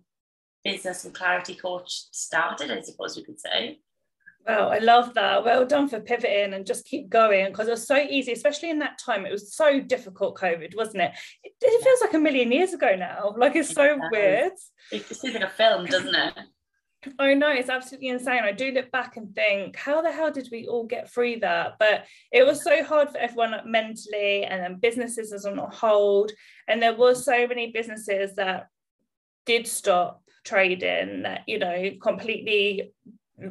business 0.66 1.06
and 1.06 1.14
clarity 1.14 1.56
coach 1.56 1.90
started, 2.12 2.72
I 2.72 2.82
suppose 2.82 3.16
we 3.16 3.24
could 3.24 3.40
say. 3.40 3.80
Well, 4.46 4.72
I 4.72 4.78
love 4.78 5.16
that. 5.16 5.44
Well 5.44 5.66
done 5.66 5.88
for 5.88 6.00
pivoting 6.00 6.54
and 6.54 6.68
just 6.68 6.86
keep 6.86 7.10
going 7.10 7.48
because 7.48 7.68
it 7.68 7.72
was 7.72 7.88
so 7.88 7.98
easy, 7.98 8.32
especially 8.32 8.70
in 8.70 8.80
that 8.80 9.00
time. 9.00 9.26
It 9.26 9.32
was 9.32 9.56
so 9.56 9.80
difficult, 9.80 10.38
COVID, 10.38 10.76
wasn't 10.76 11.04
it? 11.04 11.12
It, 11.44 11.54
it 11.62 11.84
feels 11.84 12.02
like 12.02 12.14
a 12.14 12.20
million 12.20 12.52
years 12.52 12.74
ago 12.74 12.96
now. 12.96 13.34
Like 13.36 13.56
it's 13.56 13.74
so 13.74 13.84
yeah. 13.84 14.10
weird. 14.12 14.54
It 14.92 15.04
feels 15.04 15.34
like 15.34 15.44
a 15.44 15.50
film, 15.50 15.86
doesn't 15.86 16.16
it? 16.16 16.34
Oh 17.20 17.36
no, 17.36 17.52
it's 17.52 17.70
absolutely 17.70 18.08
insane. 18.08 18.42
I 18.44 18.52
do 18.52 18.72
look 18.72 18.90
back 18.90 19.16
and 19.16 19.36
think, 19.36 19.76
how 19.76 20.02
the 20.02 20.12
hell 20.12 20.32
did 20.32 20.50
we 20.52 20.66
all 20.66 20.86
get 20.86 21.08
through 21.14 21.42
that? 21.42 21.74
But 21.78 22.06
it 22.32 22.44
was 22.44 22.64
so 22.64 22.84
hard 22.84 23.12
for 23.12 23.20
everyone 23.20 23.54
mentally, 23.64 24.44
and 24.44 24.60
then 24.60 24.80
businesses 24.80 25.32
was 25.32 25.46
on 25.46 25.56
hold, 25.72 26.32
and 26.68 26.82
there 26.82 26.96
was 26.96 27.24
so 27.24 27.46
many 27.46 27.72
businesses 27.72 28.34
that 28.38 28.70
did 29.46 29.68
stop 29.68 30.25
trading 30.46 31.24
that 31.24 31.42
you 31.48 31.60
know 31.60 31.92
completely 32.02 32.94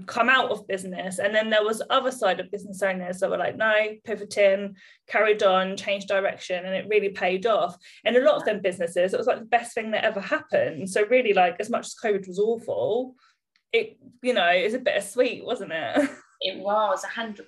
come 0.06 0.28
out 0.28 0.50
of 0.50 0.66
business. 0.66 1.18
And 1.18 1.34
then 1.34 1.50
there 1.50 1.62
was 1.62 1.82
other 1.90 2.10
side 2.10 2.40
of 2.40 2.50
business 2.50 2.82
owners 2.82 3.20
that 3.20 3.28
were 3.28 3.36
like 3.36 3.56
no 3.56 3.74
pivoting 4.04 4.76
carried 5.06 5.42
on 5.42 5.76
changed 5.76 6.08
direction 6.08 6.64
and 6.64 6.74
it 6.74 6.88
really 6.88 7.10
paid 7.10 7.46
off. 7.46 7.76
And 8.04 8.16
a 8.16 8.24
lot 8.24 8.36
of 8.36 8.44
them 8.44 8.60
businesses 8.62 9.12
it 9.12 9.18
was 9.18 9.26
like 9.26 9.40
the 9.40 9.44
best 9.44 9.74
thing 9.74 9.90
that 9.90 10.04
ever 10.04 10.20
happened. 10.20 10.88
So 10.88 11.04
really 11.06 11.34
like 11.34 11.56
as 11.60 11.70
much 11.70 11.86
as 11.86 11.96
covid 12.02 12.26
was 12.26 12.38
awful 12.38 13.14
it 13.74 13.98
you 14.22 14.32
know 14.32 14.50
is 14.50 14.72
a 14.72 14.78
bit 14.78 15.02
sweet 15.02 15.44
wasn't 15.44 15.72
it? 15.72 16.10
It 16.40 16.58
was 16.58 17.02
100% 17.02 17.38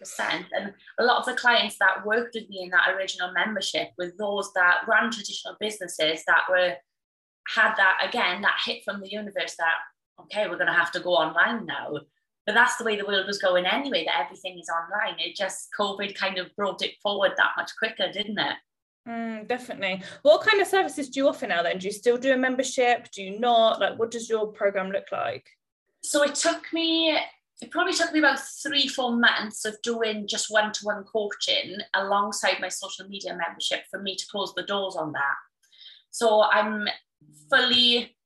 and 0.53 0.73
a 0.99 1.05
lot 1.05 1.19
of 1.19 1.27
the 1.27 1.35
clients 1.35 1.77
that 1.81 2.07
worked 2.07 2.35
with 2.35 2.49
me 2.49 2.63
in 2.63 2.71
that 2.71 2.95
original 2.97 3.31
membership 3.33 3.89
were 3.99 4.11
those 4.17 4.51
that 4.55 4.87
ran 4.89 5.11
traditional 5.11 5.55
businesses 5.61 6.23
that 6.27 6.45
were 6.49 6.77
had 7.55 7.75
that 7.77 7.99
again 8.09 8.43
that 8.43 8.61
hit 8.65 8.83
from 8.85 9.01
the 9.01 9.11
universe 9.11 9.57
that 9.57 9.75
okay 10.21 10.49
we're 10.49 10.57
going 10.57 10.67
to 10.67 10.73
have 10.73 10.93
to 10.93 11.01
go 11.01 11.11
online 11.11 11.67
now. 11.67 11.93
But 12.47 12.55
that's 12.55 12.77
the 12.77 12.85
way 12.85 12.97
the 12.97 13.07
world 13.07 13.27
was 13.27 13.39
going 13.39 13.67
anyway 13.67 14.05
that 14.05 14.21
everything 14.25 14.59
is 14.59 14.69
online. 14.69 15.19
It 15.19 15.37
just 15.37 15.69
covid 15.79 16.15
kind 16.15 16.39
of 16.39 16.55
brought 16.57 16.83
it 16.83 16.95
forward 17.03 17.33
that 17.37 17.53
much 17.57 17.71
quicker 17.79 18.11
didn't 18.13 18.39
it? 18.39 18.57
Mm, 19.09 19.47
definitely. 19.47 20.03
What 20.23 20.43
kind 20.43 20.61
of 20.61 20.67
services 20.67 21.09
do 21.09 21.21
you 21.21 21.29
offer 21.29 21.47
now 21.47 21.63
then? 21.63 21.79
Do 21.79 21.87
you 21.87 21.93
still 21.93 22.19
do 22.19 22.33
a 22.33 22.37
membership? 22.37 23.09
Do 23.13 23.23
you 23.23 23.39
not? 23.39 23.81
Like 23.81 23.99
what 23.99 24.11
does 24.11 24.29
your 24.29 24.49
program 24.49 24.91
look 24.91 25.07
like? 25.13 25.47
So 26.03 26.23
it 26.23 26.35
took 26.35 26.73
me 26.73 27.19
it 27.63 27.71
probably 27.71 27.95
took 27.95 28.13
me 28.13 28.19
about 28.19 28.41
three 28.41 28.87
four 28.87 29.17
months 29.17 29.65
of 29.65 29.81
doing 29.83 30.27
just 30.27 30.51
one-to-one 30.51 31.05
coaching 31.05 31.79
alongside 31.95 32.61
my 32.61 32.69
social 32.69 33.09
media 33.09 33.37
membership 33.37 33.85
for 33.91 34.01
me 34.01 34.15
to 34.15 34.27
close 34.31 34.53
the 34.55 34.63
doors 34.63 34.97
on 34.97 35.13
that. 35.13 35.35
So 36.11 36.43
i'm 36.43 36.87
fully 37.51 38.17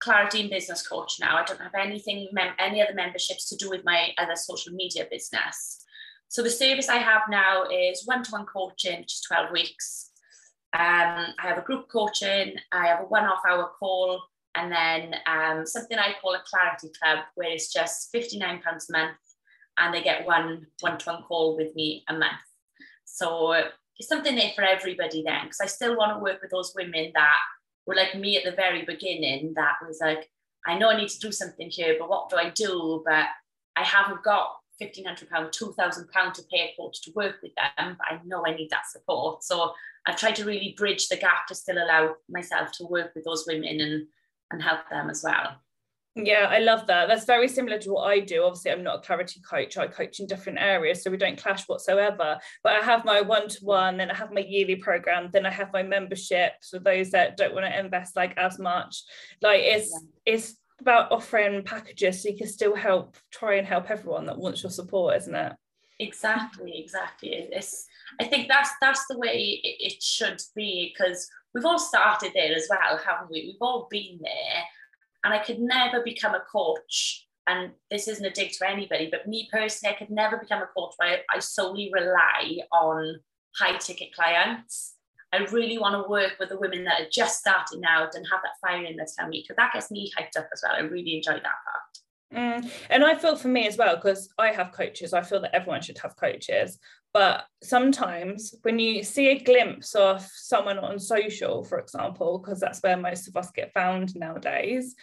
clarity 0.00 0.40
and 0.40 0.50
business 0.50 0.86
coach 0.86 1.18
now. 1.20 1.36
I 1.36 1.44
don't 1.44 1.60
have 1.60 1.74
anything, 1.78 2.28
mem- 2.32 2.54
any 2.58 2.82
other 2.82 2.94
memberships 2.94 3.48
to 3.50 3.56
do 3.56 3.68
with 3.68 3.84
my 3.84 4.08
other 4.18 4.36
social 4.36 4.72
media 4.72 5.06
business. 5.10 5.84
So 6.28 6.42
the 6.42 6.50
service 6.50 6.88
I 6.88 6.96
have 6.96 7.22
now 7.28 7.64
is 7.64 8.06
one-to-one 8.06 8.46
coaching, 8.46 9.00
which 9.00 9.14
is 9.14 9.20
12 9.26 9.50
weeks. 9.52 10.10
Um, 10.72 11.34
I 11.38 11.42
have 11.42 11.58
a 11.58 11.62
group 11.62 11.88
coaching, 11.88 12.54
I 12.72 12.86
have 12.86 13.00
a 13.00 13.04
one-off 13.04 13.42
hour 13.48 13.70
call, 13.78 14.22
and 14.54 14.70
then 14.70 15.14
um, 15.26 15.66
something 15.66 15.98
I 15.98 16.14
call 16.20 16.34
a 16.34 16.42
clarity 16.48 16.88
club, 17.00 17.24
where 17.34 17.50
it's 17.50 17.72
just 17.72 18.12
£59 18.14 18.62
a 18.62 18.92
month, 18.92 19.16
and 19.78 19.92
they 19.92 20.02
get 20.02 20.26
one 20.26 20.66
one-to-one 20.80 21.22
call 21.24 21.56
with 21.56 21.74
me 21.74 22.04
a 22.08 22.12
month. 22.12 22.32
So 23.04 23.52
it's 23.96 24.08
something 24.08 24.36
there 24.36 24.52
for 24.54 24.62
everybody 24.62 25.22
then, 25.26 25.44
because 25.44 25.60
I 25.60 25.66
still 25.66 25.96
want 25.96 26.16
to 26.16 26.22
work 26.22 26.40
with 26.40 26.52
those 26.52 26.72
women 26.76 27.10
that 27.14 27.38
were 27.90 27.96
like 27.96 28.14
me 28.14 28.36
at 28.36 28.44
the 28.44 28.52
very 28.52 28.84
beginning 28.84 29.52
that 29.56 29.74
was 29.84 29.98
like, 30.00 30.30
I 30.64 30.78
know 30.78 30.90
I 30.90 30.96
need 30.96 31.08
to 31.08 31.18
do 31.18 31.32
something 31.32 31.68
here, 31.68 31.96
but 31.98 32.08
what 32.08 32.30
do 32.30 32.36
I 32.36 32.50
do? 32.50 33.02
But 33.04 33.26
I 33.74 33.82
haven't 33.82 34.22
got 34.22 34.52
£1,500, 34.80 35.28
£2,000 35.28 36.32
to 36.34 36.42
pay 36.44 36.58
a 36.60 36.74
coach 36.80 37.02
to 37.02 37.12
work 37.16 37.36
with 37.42 37.50
them, 37.56 37.96
but 37.98 38.06
I 38.08 38.20
know 38.24 38.44
I 38.46 38.54
need 38.54 38.70
that 38.70 38.88
support. 38.88 39.42
So 39.42 39.72
I've 40.06 40.16
tried 40.16 40.36
to 40.36 40.44
really 40.44 40.76
bridge 40.78 41.08
the 41.08 41.16
gap 41.16 41.48
to 41.48 41.54
still 41.56 41.78
allow 41.78 42.14
myself 42.28 42.70
to 42.74 42.84
work 42.84 43.10
with 43.16 43.24
those 43.24 43.44
women 43.48 43.80
and, 43.80 44.06
and 44.52 44.62
help 44.62 44.88
them 44.88 45.10
as 45.10 45.24
well. 45.24 45.56
Yeah, 46.16 46.48
I 46.50 46.58
love 46.58 46.88
that. 46.88 47.06
That's 47.06 47.24
very 47.24 47.46
similar 47.46 47.78
to 47.78 47.92
what 47.92 48.08
I 48.08 48.18
do. 48.18 48.42
Obviously, 48.42 48.72
I'm 48.72 48.82
not 48.82 48.98
a 48.98 49.00
clarity 49.00 49.40
coach. 49.48 49.78
I 49.78 49.86
coach 49.86 50.18
in 50.18 50.26
different 50.26 50.58
areas, 50.58 51.02
so 51.02 51.10
we 51.10 51.16
don't 51.16 51.40
clash 51.40 51.68
whatsoever. 51.68 52.38
But 52.64 52.72
I 52.72 52.84
have 52.84 53.04
my 53.04 53.20
one-to-one, 53.20 53.96
then 53.96 54.10
I 54.10 54.16
have 54.16 54.32
my 54.32 54.40
yearly 54.40 54.76
program, 54.76 55.30
then 55.32 55.46
I 55.46 55.50
have 55.50 55.72
my 55.72 55.84
memberships 55.84 56.70
for 56.70 56.80
those 56.80 57.10
that 57.12 57.36
don't 57.36 57.54
want 57.54 57.66
to 57.66 57.78
invest 57.78 58.16
like 58.16 58.36
as 58.36 58.58
much. 58.58 59.04
Like 59.40 59.60
it's 59.62 59.92
yeah. 60.26 60.34
it's 60.34 60.56
about 60.80 61.12
offering 61.12 61.62
packages 61.62 62.22
so 62.22 62.30
you 62.30 62.36
can 62.36 62.48
still 62.48 62.74
help 62.74 63.16
try 63.30 63.56
and 63.56 63.66
help 63.66 63.90
everyone 63.90 64.26
that 64.26 64.38
wants 64.38 64.64
your 64.64 64.70
support, 64.70 65.16
isn't 65.16 65.34
it? 65.34 65.52
Exactly, 66.00 66.80
exactly. 66.80 67.28
It's 67.52 67.86
I 68.18 68.24
think 68.24 68.48
that's 68.48 68.70
that's 68.80 69.06
the 69.08 69.18
way 69.18 69.60
it, 69.62 69.92
it 69.92 70.02
should 70.02 70.40
be 70.56 70.92
because 70.92 71.28
we've 71.54 71.64
all 71.64 71.78
started 71.78 72.32
there 72.34 72.52
as 72.52 72.66
well, 72.68 72.98
haven't 72.98 73.30
we? 73.30 73.46
We've 73.46 73.62
all 73.62 73.86
been 73.88 74.18
there 74.20 74.64
and 75.24 75.34
I 75.34 75.38
could 75.38 75.60
never 75.60 76.02
become 76.02 76.34
a 76.34 76.42
coach. 76.50 77.26
And 77.46 77.72
this 77.90 78.06
isn't 78.06 78.24
a 78.24 78.30
dig 78.30 78.52
to 78.52 78.68
anybody, 78.68 79.08
but 79.10 79.26
me 79.26 79.48
personally, 79.50 79.94
I 79.94 79.98
could 79.98 80.10
never 80.10 80.36
become 80.36 80.62
a 80.62 80.66
coach 80.66 80.94
where 80.98 81.20
I 81.34 81.40
solely 81.40 81.90
rely 81.92 82.58
on 82.70 83.20
high 83.56 83.76
ticket 83.78 84.14
clients. 84.14 84.94
I 85.32 85.38
really 85.38 85.78
want 85.78 85.94
to 85.94 86.10
work 86.10 86.34
with 86.38 86.48
the 86.48 86.58
women 86.58 86.84
that 86.84 87.00
are 87.00 87.08
just 87.10 87.40
starting 87.40 87.82
out 87.84 88.14
and 88.14 88.26
have 88.30 88.40
that 88.42 88.58
fire 88.60 88.84
in 88.84 88.96
their 88.96 89.06
tummy 89.18 89.42
because 89.42 89.56
that 89.56 89.72
gets 89.72 89.90
me 89.90 90.12
hyped 90.18 90.38
up 90.38 90.48
as 90.52 90.62
well. 90.62 90.76
I 90.76 90.80
really 90.80 91.16
enjoy 91.16 91.34
that 91.34 91.42
part. 91.42 91.90
Mm. 92.32 92.70
And 92.90 93.04
I 93.04 93.14
feel 93.14 93.36
for 93.36 93.48
me 93.48 93.66
as 93.66 93.76
well, 93.76 93.96
because 93.96 94.28
I 94.38 94.48
have 94.48 94.72
coaches, 94.72 95.12
I 95.12 95.22
feel 95.22 95.40
that 95.40 95.54
everyone 95.54 95.82
should 95.82 95.98
have 95.98 96.16
coaches. 96.16 96.78
But 97.12 97.44
sometimes 97.62 98.54
when 98.62 98.78
you 98.78 99.02
see 99.02 99.28
a 99.28 99.42
glimpse 99.42 99.94
of 99.94 100.22
someone 100.22 100.78
on 100.78 100.98
social, 100.98 101.64
for 101.64 101.78
example, 101.78 102.38
because 102.38 102.60
that's 102.60 102.80
where 102.82 102.96
most 102.96 103.26
of 103.26 103.36
us 103.36 103.50
get 103.50 103.72
found 103.72 104.14
nowadays, 104.14 104.94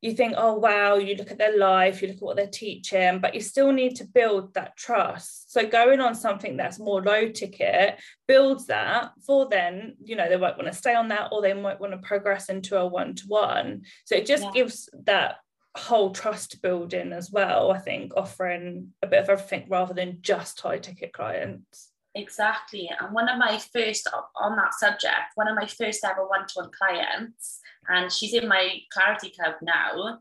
you 0.00 0.12
think, 0.12 0.34
oh, 0.36 0.54
wow, 0.54 0.96
you 0.96 1.16
look 1.16 1.32
at 1.32 1.38
their 1.38 1.58
life, 1.58 2.00
you 2.00 2.08
look 2.08 2.18
at 2.18 2.22
what 2.22 2.36
they're 2.36 2.46
teaching, 2.46 3.18
but 3.18 3.34
you 3.34 3.40
still 3.40 3.72
need 3.72 3.96
to 3.96 4.04
build 4.04 4.54
that 4.54 4.76
trust. 4.76 5.52
So 5.52 5.66
going 5.66 6.00
on 6.00 6.14
something 6.14 6.56
that's 6.56 6.78
more 6.78 7.02
low 7.02 7.28
ticket 7.30 7.98
builds 8.28 8.66
that 8.66 9.10
for 9.26 9.48
then, 9.48 9.96
you 10.04 10.14
know, 10.14 10.28
they 10.28 10.36
might 10.36 10.56
want 10.56 10.68
to 10.68 10.72
stay 10.72 10.94
on 10.94 11.08
that 11.08 11.30
or 11.32 11.42
they 11.42 11.52
might 11.52 11.80
want 11.80 11.92
to 11.92 11.98
progress 11.98 12.48
into 12.48 12.78
a 12.78 12.86
one 12.86 13.16
to 13.16 13.24
one. 13.26 13.82
So 14.04 14.14
it 14.14 14.26
just 14.26 14.44
yeah. 14.44 14.50
gives 14.54 14.88
that 15.04 15.38
whole 15.78 16.10
trust 16.10 16.60
building 16.62 17.12
as 17.12 17.30
well 17.30 17.70
i 17.70 17.78
think 17.78 18.12
offering 18.16 18.88
a 19.02 19.06
bit 19.06 19.22
of 19.22 19.28
everything 19.28 19.64
rather 19.68 19.94
than 19.94 20.18
just 20.20 20.60
high 20.60 20.78
ticket 20.78 21.12
clients 21.12 21.90
exactly 22.14 22.90
and 23.00 23.14
one 23.14 23.28
of 23.28 23.38
my 23.38 23.60
first 23.72 24.08
on 24.40 24.56
that 24.56 24.74
subject 24.74 25.32
one 25.34 25.48
of 25.48 25.56
my 25.56 25.66
first 25.66 26.04
ever 26.04 26.26
one-to-one 26.26 26.70
clients 26.76 27.60
and 27.88 28.10
she's 28.10 28.34
in 28.34 28.48
my 28.48 28.78
clarity 28.92 29.30
club 29.30 29.54
now 29.62 30.18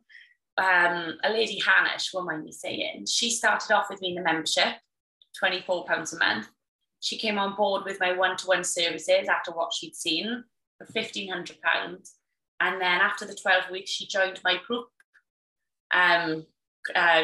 um, 0.57 1.19
a 1.23 1.29
lady, 1.29 1.61
Hanish, 1.61 2.13
won't 2.13 2.27
mind 2.27 2.43
me 2.43 2.51
saying, 2.51 3.05
she 3.07 3.29
started 3.29 3.71
off 3.71 3.87
with 3.89 4.01
me 4.01 4.09
in 4.09 4.15
the 4.15 4.23
membership, 4.23 4.75
£24 5.41 6.13
a 6.13 6.17
month. 6.17 6.47
She 6.99 7.17
came 7.17 7.37
on 7.37 7.55
board 7.55 7.83
with 7.85 7.99
my 7.99 8.13
one 8.13 8.37
to 8.37 8.47
one 8.47 8.63
services 8.63 9.27
after 9.29 9.51
what 9.51 9.71
she'd 9.71 9.95
seen 9.95 10.43
for 10.77 10.87
£1,500. 10.87 12.09
And 12.59 12.81
then 12.81 13.01
after 13.01 13.25
the 13.25 13.35
12 13.35 13.69
weeks, 13.71 13.91
she 13.91 14.07
joined 14.07 14.41
my 14.43 14.57
group 14.65 14.87
um, 15.94 16.46
uh, 16.96 17.24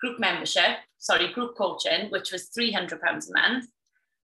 group 0.00 0.18
membership, 0.18 0.78
sorry, 0.98 1.32
group 1.32 1.56
coaching, 1.56 2.10
which 2.10 2.32
was 2.32 2.50
£300 2.56 2.92
a 2.92 3.32
month. 3.32 3.66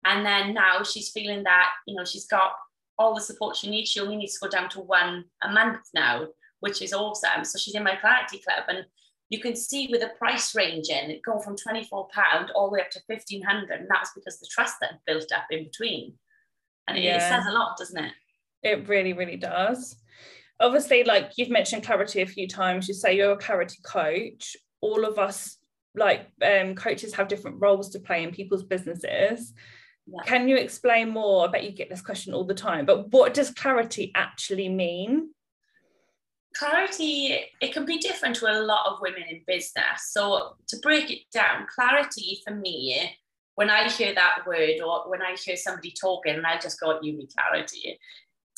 And 0.05 0.27
then 0.27 0.55
now 0.55 0.83
she's 0.83 1.11
feeling 1.11 1.45
that, 1.45 1.71
you 1.87 1.95
know, 1.95 2.05
she's 2.05 2.27
got 2.27 2.53
all 2.99 3.15
the 3.15 3.21
support 3.21 3.57
she 3.57 3.71
needs. 3.71 3.91
She 3.91 4.01
only 4.01 4.17
needs 4.17 4.39
to 4.39 4.47
go 4.47 4.51
down 4.51 4.69
to 4.71 4.81
one 4.81 5.25
a 5.43 5.51
month 5.51 5.81
now, 5.95 6.27
which 6.61 6.83
is 6.83 6.93
awesome. 6.93 7.45
So 7.45 7.59
she's 7.59 7.75
in 7.75 7.85
my 7.85 7.97
Clarity 7.97 8.39
Club. 8.39 8.65
And 8.69 8.85
you 9.31 9.41
can 9.41 9.57
see 9.57 9.89
with 9.91 10.01
the 10.01 10.11
price 10.19 10.55
ranging, 10.55 11.11
it 11.11 11.23
go 11.23 11.39
from 11.39 11.57
£24 11.57 11.89
all 12.55 12.69
the 12.69 12.75
way 12.75 12.81
up 12.81 12.91
to 12.91 13.01
1500 13.07 13.81
And 13.81 13.89
that's 13.89 14.11
because 14.15 14.39
the 14.39 14.49
trust 14.51 14.77
that 14.81 15.01
built 15.07 15.31
up 15.33 15.45
in 15.51 15.65
between. 15.65 16.15
And 16.89 16.99
yeah. 16.99 17.17
it 17.17 17.21
says 17.21 17.47
a 17.47 17.53
lot, 17.53 17.77
doesn't 17.79 18.05
it? 18.05 18.13
It 18.63 18.89
really, 18.89 19.13
really 19.13 19.37
does. 19.37 19.97
Obviously, 20.63 21.05
like 21.05 21.33
you've 21.37 21.51
mentioned 21.51 21.85
clarity 21.85 22.23
a 22.23 22.27
few 22.27 22.49
times, 22.49 22.89
you 22.89 22.95
say 22.95 23.17
you're 23.17 23.33
a 23.33 23.37
clarity 23.37 23.79
coach. 23.85 24.57
All 24.81 25.05
of 25.05 25.19
us, 25.19 25.59
like 25.95 26.29
um, 26.43 26.75
coaches, 26.75 27.15
have 27.15 27.29
different 27.29 27.61
roles 27.61 27.91
to 27.91 27.99
play 27.99 28.23
in 28.23 28.31
people's 28.31 28.63
businesses. 28.63 29.53
Yeah. 30.07 30.23
Can 30.25 30.49
you 30.49 30.57
explain 30.57 31.11
more? 31.11 31.47
I 31.47 31.51
bet 31.51 31.65
you 31.65 31.73
get 31.73 31.91
this 31.91 32.01
question 32.01 32.33
all 32.33 32.45
the 32.45 32.55
time, 32.55 32.87
but 32.87 33.13
what 33.13 33.35
does 33.35 33.51
clarity 33.51 34.13
actually 34.15 34.69
mean? 34.69 35.31
Clarity, 36.55 37.39
it 37.61 37.73
can 37.73 37.85
be 37.85 37.99
different 37.99 38.37
to 38.37 38.51
a 38.51 38.61
lot 38.61 38.87
of 38.87 38.99
women 39.01 39.23
in 39.29 39.43
business. 39.47 40.11
So, 40.11 40.57
to 40.69 40.77
break 40.81 41.11
it 41.11 41.21
down, 41.33 41.67
clarity 41.75 42.41
for 42.47 42.55
me, 42.55 43.17
when 43.55 43.71
I 43.71 43.89
hear 43.89 44.15
that 44.15 44.47
word 44.47 44.81
or 44.85 45.11
when 45.11 45.23
I 45.23 45.37
hear 45.37 45.57
somebody 45.57 45.93
talking, 45.99 46.35
and 46.35 46.47
I 46.47 46.59
just 46.59 46.81
go, 46.81 46.99
you 47.03 47.13
need 47.17 47.31
clarity. 47.37 47.99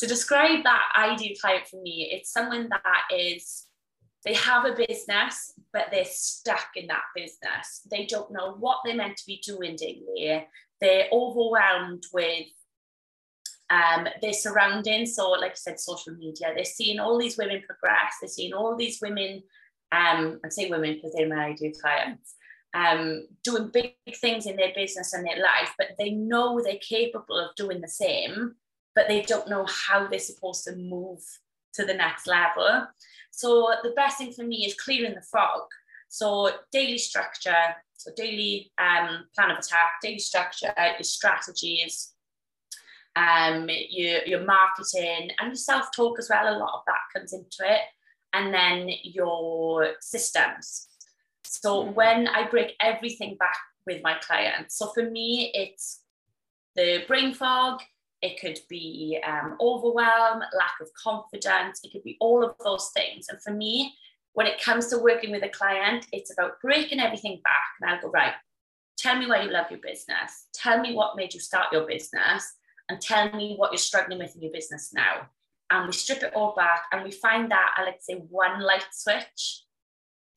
To 0.05 0.09
describe 0.09 0.65
that 0.65 0.93
ideal 0.99 1.35
client 1.41 1.67
for 1.67 1.81
me, 1.81 2.11
it's 2.13 2.31
someone 2.31 2.69
that 2.69 3.05
is 3.11 3.65
they 4.23 4.35
have 4.35 4.67
a 4.67 4.75
business, 4.75 5.55
but 5.73 5.87
they're 5.91 6.05
stuck 6.05 6.69
in 6.77 6.89
that 6.89 7.05
business. 7.17 7.87
They 7.91 8.05
don't 8.05 8.31
know 8.31 8.53
what 8.59 8.81
they're 8.85 8.97
meant 8.97 9.17
to 9.17 9.27
be 9.27 9.41
doing 9.43 9.77
daily 9.77 10.45
they're 10.85 11.07
overwhelmed 11.13 12.05
with 12.13 12.47
um, 13.71 14.07
their 14.21 14.33
surroundings. 14.33 15.17
So, 15.17 15.31
like 15.31 15.53
I 15.53 15.55
said, 15.55 15.81
social 15.81 16.15
media, 16.15 16.53
they're 16.55 16.65
seeing 16.65 16.99
all 16.99 17.19
these 17.19 17.39
women 17.39 17.63
progress, 17.67 18.17
they're 18.21 18.29
seeing 18.29 18.53
all 18.53 18.77
these 18.77 19.01
women, 19.01 19.43
um, 19.93 20.41
I'd 20.45 20.53
say 20.53 20.69
women 20.69 20.95
because 20.95 21.15
they're 21.15 21.29
my 21.29 21.47
ideal 21.47 21.73
clients, 21.81 22.35
um, 22.75 23.27
doing 23.43 23.71
big 23.73 23.95
things 24.17 24.45
in 24.47 24.57
their 24.57 24.73
business 24.75 25.15
and 25.15 25.27
their 25.27 25.43
life, 25.43 25.73
but 25.79 25.89
they 25.99 26.11
know 26.11 26.61
they're 26.61 26.77
capable 26.87 27.39
of 27.39 27.55
doing 27.57 27.81
the 27.81 27.89
same, 27.89 28.57
but 28.95 29.09
they 29.09 29.23
don't 29.23 29.49
know 29.49 29.67
how 29.67 30.07
they're 30.07 30.19
supposed 30.19 30.65
to 30.65 30.77
move 30.77 31.21
to 31.75 31.85
the 31.85 31.95
next 31.95 32.27
level. 32.27 32.87
So, 33.31 33.73
the 33.83 33.91
best 33.91 34.19
thing 34.19 34.33
for 34.33 34.45
me 34.45 34.65
is 34.65 34.75
clearing 34.75 35.15
the 35.15 35.23
fog. 35.23 35.63
So, 36.09 36.51
daily 36.73 36.99
structure, 36.99 37.75
so 37.97 38.13
daily 38.17 38.73
um, 38.79 39.25
plan 39.35 39.51
of 39.51 39.59
attack, 39.59 40.01
daily 40.03 40.19
structure, 40.19 40.73
your 40.77 41.03
strategies, 41.03 42.15
um, 43.17 43.69
your, 43.69 44.25
your 44.27 44.45
marketing 44.45 45.31
and 45.39 45.49
your 45.49 45.57
self-talk 45.57 46.19
as 46.19 46.29
well. 46.29 46.57
A 46.57 46.59
lot 46.59 46.75
of 46.75 46.83
that 46.87 47.19
comes 47.19 47.33
into 47.33 47.59
it. 47.61 47.81
And 48.33 48.53
then 48.53 48.91
your 49.05 49.95
systems. 50.01 50.89
So 51.45 51.85
mm-hmm. 51.85 51.95
when 51.95 52.29
I 52.29 52.49
break 52.49 52.75
everything 52.81 53.37
back 53.37 53.57
with 53.87 54.03
my 54.03 54.15
clients, 54.21 54.77
so 54.77 54.89
for 54.89 55.09
me, 55.09 55.53
it's 55.55 56.01
the 56.75 57.05
brain 57.07 57.33
fog, 57.33 57.81
it 58.25 58.41
could 58.41 58.59
be 58.71 59.21
um, 59.27 59.57
overwhelm, 59.61 60.41
lack 60.41 60.81
of 60.81 60.89
confidence, 60.95 61.81
it 61.85 61.93
could 61.93 62.03
be 62.03 62.17
all 62.21 62.43
of 62.43 62.55
those 62.65 62.91
things. 62.95 63.29
And 63.29 63.41
for 63.43 63.53
me, 63.53 63.93
when 64.33 64.47
it 64.47 64.63
comes 64.63 64.87
to 64.89 64.99
working 64.99 65.31
with 65.31 65.45
a 65.45 65.51
client, 65.51 66.07
it's 66.11 66.33
about 66.33 66.59
breaking 66.63 67.01
everything 67.01 67.43
back. 67.45 67.69
And 67.81 67.91
I'll 67.91 68.01
go, 68.01 68.11
right, 68.11 68.33
tell 68.97 69.19
me 69.19 69.27
why 69.27 69.43
you 69.43 69.51
love 69.51 69.71
your 69.71 69.81
business. 69.81 70.47
Tell 70.55 70.81
me 70.81 70.95
what 70.95 71.17
made 71.17 71.35
you 71.35 71.41
start 71.41 71.67
your 71.71 71.87
business 71.87 72.55
and 72.89 72.99
tell 72.99 73.31
me 73.33 73.57
what 73.57 73.73
you're 73.73 73.79
struggling 73.79 74.19
with 74.19 74.35
in 74.35 74.41
your 74.41 74.53
business 74.53 74.93
now. 74.95 75.29
And 75.71 75.87
we 75.87 75.93
strip 75.93 76.23
it 76.23 76.33
all 76.35 76.55
back 76.55 76.85
and 76.93 77.05
we 77.05 77.11
find 77.11 77.51
that, 77.51 77.75
I 77.77 77.85
like 77.85 77.99
to 77.99 78.05
say, 78.05 78.15
one 78.31 78.63
light 78.63 78.87
switch 78.91 79.65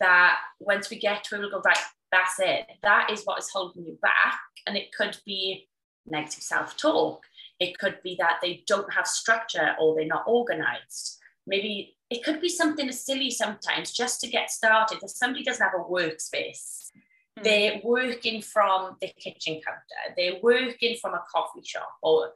that 0.02 0.40
once 0.60 0.90
we 0.90 1.00
get 1.00 1.24
to 1.24 1.36
it, 1.36 1.40
we'll 1.40 1.52
go, 1.52 1.62
right, 1.66 1.78
that's 2.12 2.38
it. 2.40 2.66
That 2.84 3.12
is 3.12 3.24
what 3.24 3.40
is 3.40 3.50
holding 3.50 3.86
you 3.86 3.98
back. 4.02 4.40
And 4.66 4.76
it 4.76 4.92
could 4.92 5.18
be 5.26 5.70
negative 6.06 6.44
self 6.44 6.76
talk. 6.76 7.24
It 7.60 7.78
could 7.80 8.00
be 8.04 8.16
that 8.20 8.40
they 8.42 8.64
don't 8.68 8.92
have 8.94 9.08
structure 9.08 9.76
or 9.80 9.96
they're 9.96 10.06
not 10.06 10.26
organized. 10.28 11.18
Maybe 11.46 11.98
it 12.10 12.24
could 12.24 12.42
be 12.42 12.50
something 12.50 12.88
as 12.88 13.06
silly 13.06 13.32
sometimes 13.32 13.92
just 13.92 14.22
to 14.22 14.28
get 14.28 14.52
started. 14.52 15.00
If 15.02 15.12
somebody 15.12 15.44
doesn't 15.44 15.64
have 15.64 15.80
a 15.80 15.84
workspace, 15.84 16.92
mm. 17.38 17.44
they're 17.44 17.82
working 17.84 18.42
from 18.42 18.96
the 19.02 19.10
kitchen 19.20 19.60
counter, 19.66 20.14
they're 20.16 20.40
working 20.42 20.98
from 21.02 21.14
a 21.14 21.24
coffee 21.34 21.64
shop 21.64 21.90
or 22.02 22.32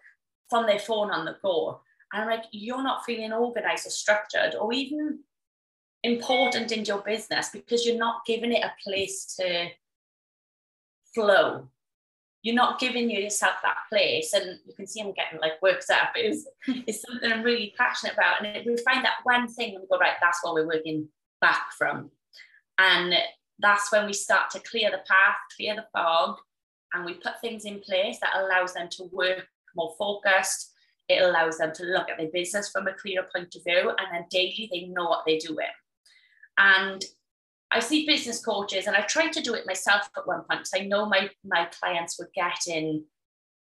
from 0.49 0.65
their 0.65 0.79
phone 0.79 1.11
on 1.11 1.25
the 1.25 1.37
go. 1.41 1.81
And 2.13 2.23
I'm 2.23 2.29
like, 2.29 2.45
you're 2.51 2.83
not 2.83 3.05
feeling 3.05 3.31
organized 3.31 3.87
or 3.87 3.91
structured 3.91 4.55
or 4.55 4.73
even 4.73 5.19
important 6.03 6.71
in 6.71 6.83
your 6.83 7.01
business 7.01 7.49
because 7.49 7.85
you're 7.85 7.97
not 7.97 8.25
giving 8.25 8.51
it 8.51 8.63
a 8.63 8.73
place 8.83 9.35
to 9.39 9.67
flow 11.13 11.69
you're 12.41 12.55
not 12.55 12.79
giving 12.79 13.09
yourself 13.09 13.55
that 13.61 13.77
place 13.89 14.33
and 14.33 14.59
you 14.65 14.73
can 14.73 14.87
see 14.87 15.01
I'm 15.01 15.13
getting 15.13 15.39
like 15.39 15.61
worked 15.61 15.89
up. 15.89 16.13
Is 16.15 16.47
is 16.87 17.01
something 17.07 17.31
I'm 17.31 17.43
really 17.43 17.73
passionate 17.77 18.13
about 18.13 18.43
and 18.43 18.65
we 18.65 18.77
find 18.77 19.03
that 19.05 19.19
one 19.23 19.47
thing 19.47 19.75
and 19.75 19.81
we 19.81 19.87
go 19.87 19.99
right 19.99 20.13
that's 20.21 20.39
what 20.43 20.53
we're 20.53 20.67
working 20.67 21.07
back 21.39 21.71
from. 21.77 22.11
And 22.77 23.13
that's 23.59 23.91
when 23.91 24.07
we 24.07 24.13
start 24.13 24.49
to 24.51 24.59
clear 24.59 24.89
the 24.89 25.03
path 25.07 25.35
clear 25.55 25.75
the 25.75 25.85
fog 25.93 26.37
and 26.93 27.05
we 27.05 27.13
put 27.13 27.39
things 27.41 27.65
in 27.65 27.79
place 27.79 28.17
that 28.21 28.35
allows 28.35 28.73
them 28.73 28.89
to 28.91 29.03
work 29.11 29.47
more 29.75 29.93
focused. 29.97 30.71
It 31.07 31.21
allows 31.21 31.57
them 31.57 31.71
to 31.75 31.83
look 31.83 32.09
at 32.09 32.17
their 32.17 32.31
business 32.31 32.69
from 32.69 32.87
a 32.87 32.93
clearer 32.93 33.27
point 33.33 33.53
of 33.55 33.63
view 33.63 33.89
and 33.89 34.07
then 34.11 34.25
daily 34.29 34.69
they 34.71 34.85
know 34.85 35.05
what 35.05 35.23
they're 35.25 35.39
doing. 35.39 35.67
And 36.57 37.03
I 37.71 37.79
see 37.79 38.05
business 38.05 38.43
coaches, 38.43 38.87
and 38.87 38.95
I 38.95 39.01
tried 39.01 39.31
to 39.33 39.41
do 39.41 39.53
it 39.53 39.65
myself 39.65 40.09
at 40.17 40.27
one 40.27 40.43
point 40.43 40.61
because 40.61 40.73
I 40.75 40.85
know 40.85 41.05
my 41.05 41.29
my 41.43 41.65
clients 41.79 42.19
were 42.19 42.29
getting 42.35 43.05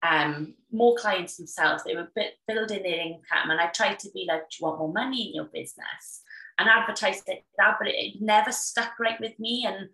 um, 0.02 0.54
more 0.72 0.96
clients 0.96 1.36
themselves. 1.36 1.82
They 1.84 1.94
were 1.94 2.10
building 2.46 2.82
their 2.82 3.00
income, 3.00 3.50
and 3.50 3.60
I 3.60 3.66
tried 3.66 3.98
to 4.00 4.10
be 4.12 4.26
like, 4.28 4.48
"Do 4.50 4.56
you 4.60 4.66
want 4.66 4.78
more 4.78 4.92
money 4.92 5.28
in 5.28 5.34
your 5.34 5.44
business?" 5.44 6.22
and 6.58 6.68
advertise 6.68 7.22
it 7.26 7.44
that, 7.56 7.76
but 7.78 7.88
it, 7.88 7.94
it 7.94 8.14
never 8.20 8.52
stuck 8.52 8.98
right 8.98 9.20
with 9.20 9.38
me, 9.38 9.66
and 9.66 9.88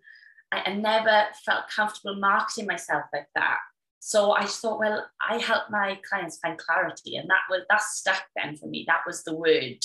I, 0.51 0.71
I 0.71 0.73
never 0.73 1.25
felt 1.45 1.69
comfortable 1.69 2.15
marketing 2.15 2.67
myself 2.67 3.05
like 3.13 3.27
that. 3.35 3.57
So 3.99 4.35
I 4.35 4.45
thought, 4.45 4.79
well, 4.79 5.05
I 5.27 5.39
help 5.39 5.63
my 5.71 5.99
clients 6.07 6.37
find 6.37 6.57
clarity, 6.57 7.17
and 7.17 7.29
that 7.29 7.41
was 7.49 7.61
that 7.69 7.81
stuck 7.81 8.23
then 8.35 8.55
for 8.55 8.67
me. 8.67 8.85
That 8.87 9.01
was 9.05 9.23
the 9.23 9.35
word, 9.35 9.83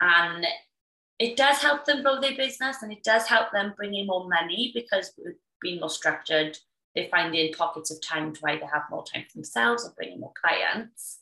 and 0.00 0.46
it 1.18 1.36
does 1.36 1.58
help 1.58 1.84
them 1.84 2.02
grow 2.02 2.20
their 2.20 2.36
business 2.36 2.82
and 2.82 2.92
it 2.92 3.02
does 3.02 3.26
help 3.26 3.50
them 3.52 3.74
bring 3.76 3.94
in 3.94 4.06
more 4.06 4.28
money 4.28 4.72
because 4.74 5.12
being 5.62 5.80
more 5.80 5.90
structured, 5.90 6.58
they 6.94 7.08
find 7.10 7.34
in 7.34 7.52
pockets 7.52 7.90
of 7.90 8.00
time 8.02 8.34
to 8.34 8.40
either 8.46 8.66
have 8.66 8.82
more 8.90 9.04
time 9.04 9.24
for 9.28 9.38
themselves 9.38 9.84
or 9.84 9.94
bring 9.96 10.12
in 10.12 10.20
more 10.20 10.32
clients. 10.40 11.20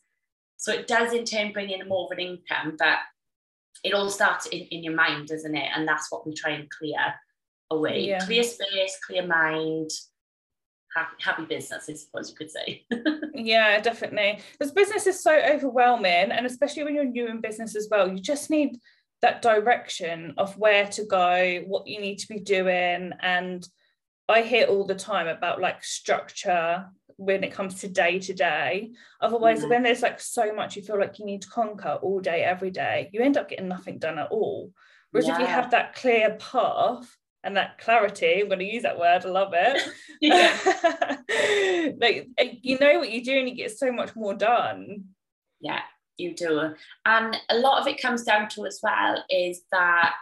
So 0.56 0.72
it 0.72 0.86
does 0.86 1.12
in 1.12 1.24
turn 1.24 1.52
bring 1.52 1.70
in 1.70 1.86
more 1.88 2.06
of 2.06 2.10
an 2.10 2.20
income, 2.20 2.76
but 2.78 2.98
it 3.84 3.92
all 3.92 4.10
starts 4.10 4.46
in, 4.46 4.60
in 4.60 4.82
your 4.82 4.94
mind, 4.94 5.28
doesn't 5.28 5.54
it? 5.54 5.68
And 5.74 5.86
that's 5.86 6.10
what 6.10 6.26
we 6.26 6.34
try 6.34 6.52
and 6.52 6.70
clear 6.70 7.14
away. 7.70 8.00
Yeah. 8.08 8.24
Clear 8.24 8.42
space, 8.42 8.98
clear 9.06 9.26
mind, 9.26 9.90
happy, 10.94 11.16
happy 11.20 11.44
business, 11.44 11.88
I 11.88 11.94
suppose 11.94 12.30
you 12.30 12.36
could 12.36 12.50
say. 12.50 12.84
yeah, 13.34 13.80
definitely. 13.80 14.40
Because 14.52 14.72
business 14.72 15.06
is 15.06 15.22
so 15.22 15.34
overwhelming, 15.34 16.30
and 16.30 16.46
especially 16.46 16.84
when 16.84 16.94
you're 16.94 17.04
new 17.04 17.26
in 17.26 17.40
business 17.40 17.76
as 17.76 17.88
well, 17.90 18.08
you 18.08 18.20
just 18.20 18.50
need 18.50 18.78
that 19.24 19.40
direction 19.40 20.34
of 20.36 20.58
where 20.58 20.86
to 20.86 21.02
go, 21.06 21.62
what 21.66 21.86
you 21.86 21.98
need 21.98 22.18
to 22.18 22.28
be 22.28 22.40
doing. 22.40 23.10
And 23.22 23.66
I 24.28 24.42
hear 24.42 24.66
all 24.66 24.84
the 24.84 24.94
time 24.94 25.28
about 25.28 25.62
like 25.62 25.82
structure 25.82 26.84
when 27.16 27.42
it 27.42 27.50
comes 27.50 27.80
to 27.80 27.88
day 27.88 28.18
to 28.18 28.34
day. 28.34 28.90
Otherwise, 29.22 29.60
mm-hmm. 29.60 29.70
when 29.70 29.82
there's 29.82 30.02
like 30.02 30.20
so 30.20 30.52
much 30.52 30.76
you 30.76 30.82
feel 30.82 31.00
like 31.00 31.18
you 31.18 31.24
need 31.24 31.40
to 31.40 31.48
conquer 31.48 31.98
all 32.02 32.20
day, 32.20 32.42
every 32.42 32.70
day, 32.70 33.08
you 33.14 33.22
end 33.22 33.38
up 33.38 33.48
getting 33.48 33.66
nothing 33.66 33.98
done 33.98 34.18
at 34.18 34.30
all. 34.30 34.70
Whereas 35.10 35.26
yeah. 35.26 35.36
if 35.36 35.40
you 35.40 35.46
have 35.46 35.70
that 35.70 35.94
clear 35.94 36.36
path 36.38 37.16
and 37.42 37.56
that 37.56 37.78
clarity, 37.78 38.42
I'm 38.42 38.48
going 38.48 38.58
to 38.58 38.64
use 38.66 38.82
that 38.82 38.98
word, 38.98 39.24
I 39.24 39.28
love 39.30 39.54
it. 39.54 39.80
like 41.98 42.28
you 42.62 42.78
know 42.78 42.98
what 42.98 43.10
you're 43.10 43.24
doing, 43.24 43.48
you 43.48 43.54
get 43.54 43.70
so 43.70 43.90
much 43.90 44.14
more 44.14 44.34
done. 44.34 45.04
Yeah, 45.62 45.80
you 46.16 46.34
do. 46.34 46.74
And 47.04 47.36
a 47.50 47.58
lot 47.58 47.80
of 47.80 47.86
it 47.86 48.00
comes 48.00 48.22
down 48.22 48.48
to 48.50 48.66
as 48.66 48.80
well 48.82 49.24
is 49.30 49.62
that 49.72 50.14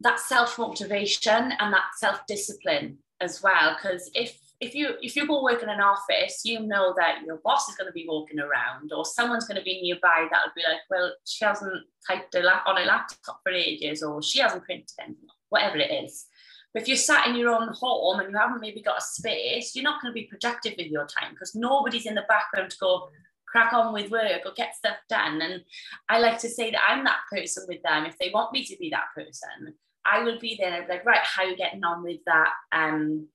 that 0.00 0.20
self-motivation 0.20 1.52
and 1.58 1.72
that 1.72 1.86
self-discipline 1.96 2.98
as 3.20 3.42
well. 3.42 3.76
Because 3.76 4.10
if 4.14 4.38
if 4.60 4.74
you 4.74 4.94
if 5.00 5.14
you 5.14 5.26
go 5.26 5.42
work 5.42 5.62
in 5.62 5.68
an 5.68 5.80
office, 5.80 6.42
you 6.44 6.60
know 6.60 6.94
that 6.96 7.22
your 7.24 7.40
boss 7.44 7.68
is 7.68 7.76
going 7.76 7.86
to 7.86 7.92
be 7.92 8.06
walking 8.08 8.40
around, 8.40 8.92
or 8.92 9.04
someone's 9.04 9.46
going 9.46 9.58
to 9.58 9.64
be 9.64 9.80
nearby 9.82 10.26
that 10.30 10.40
will 10.44 10.52
be 10.54 10.62
like, 10.68 10.80
well, 10.90 11.12
she 11.24 11.44
hasn't 11.44 11.84
typed 12.06 12.34
on 12.34 12.78
a 12.78 12.84
laptop 12.84 13.40
for 13.42 13.52
ages, 13.52 14.02
or 14.02 14.22
she 14.22 14.40
hasn't 14.40 14.64
printed 14.64 14.90
anything, 15.00 15.28
whatever 15.48 15.78
it 15.78 16.04
is. 16.04 16.26
But 16.74 16.82
if 16.82 16.88
you're 16.88 16.96
sat 16.96 17.26
in 17.26 17.36
your 17.36 17.50
own 17.50 17.68
home 17.72 18.20
and 18.20 18.30
you 18.30 18.36
haven't 18.36 18.60
maybe 18.60 18.82
got 18.82 18.98
a 18.98 19.02
space, 19.02 19.74
you're 19.74 19.84
not 19.84 20.02
going 20.02 20.12
to 20.12 20.20
be 20.20 20.26
productive 20.26 20.74
with 20.76 20.88
your 20.88 21.06
time 21.06 21.30
because 21.30 21.54
nobody's 21.54 22.06
in 22.06 22.14
the 22.14 22.26
background 22.28 22.70
to 22.70 22.76
go 22.78 23.08
crack 23.50 23.72
on 23.72 23.92
with 23.92 24.10
work 24.10 24.42
or 24.44 24.52
get 24.56 24.76
stuff 24.76 24.96
done. 25.08 25.40
And 25.40 25.62
I 26.08 26.18
like 26.18 26.38
to 26.40 26.48
say 26.48 26.70
that 26.70 26.80
I'm 26.88 27.04
that 27.04 27.20
person 27.30 27.64
with 27.68 27.82
them. 27.82 28.06
If 28.06 28.18
they 28.18 28.30
want 28.32 28.52
me 28.52 28.64
to 28.64 28.76
be 28.76 28.90
that 28.90 29.06
person, 29.14 29.74
I 30.04 30.22
will 30.22 30.38
be 30.38 30.56
there. 30.60 30.86
Like, 30.88 31.04
right, 31.04 31.20
how 31.22 31.44
are 31.44 31.48
you 31.48 31.56
getting 31.56 31.84
on 31.84 32.02
with 32.02 32.20
that? 32.26 32.52
Um, 32.72 33.28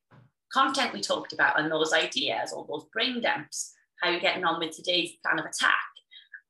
content 0.54 0.94
we 0.94 1.02
talked 1.02 1.34
about 1.34 1.60
and 1.60 1.72
those 1.72 1.94
ideas 1.94 2.54
or 2.54 2.66
those 2.68 2.86
brain 2.94 3.22
dumps, 3.22 3.74
how 4.02 4.10
are 4.10 4.12
you're 4.12 4.22
getting 4.22 4.46
on 4.46 4.60
with 4.60 4.76
today's 4.76 5.14
plan 5.24 5.40
of 5.40 5.46
attack. 5.46 5.74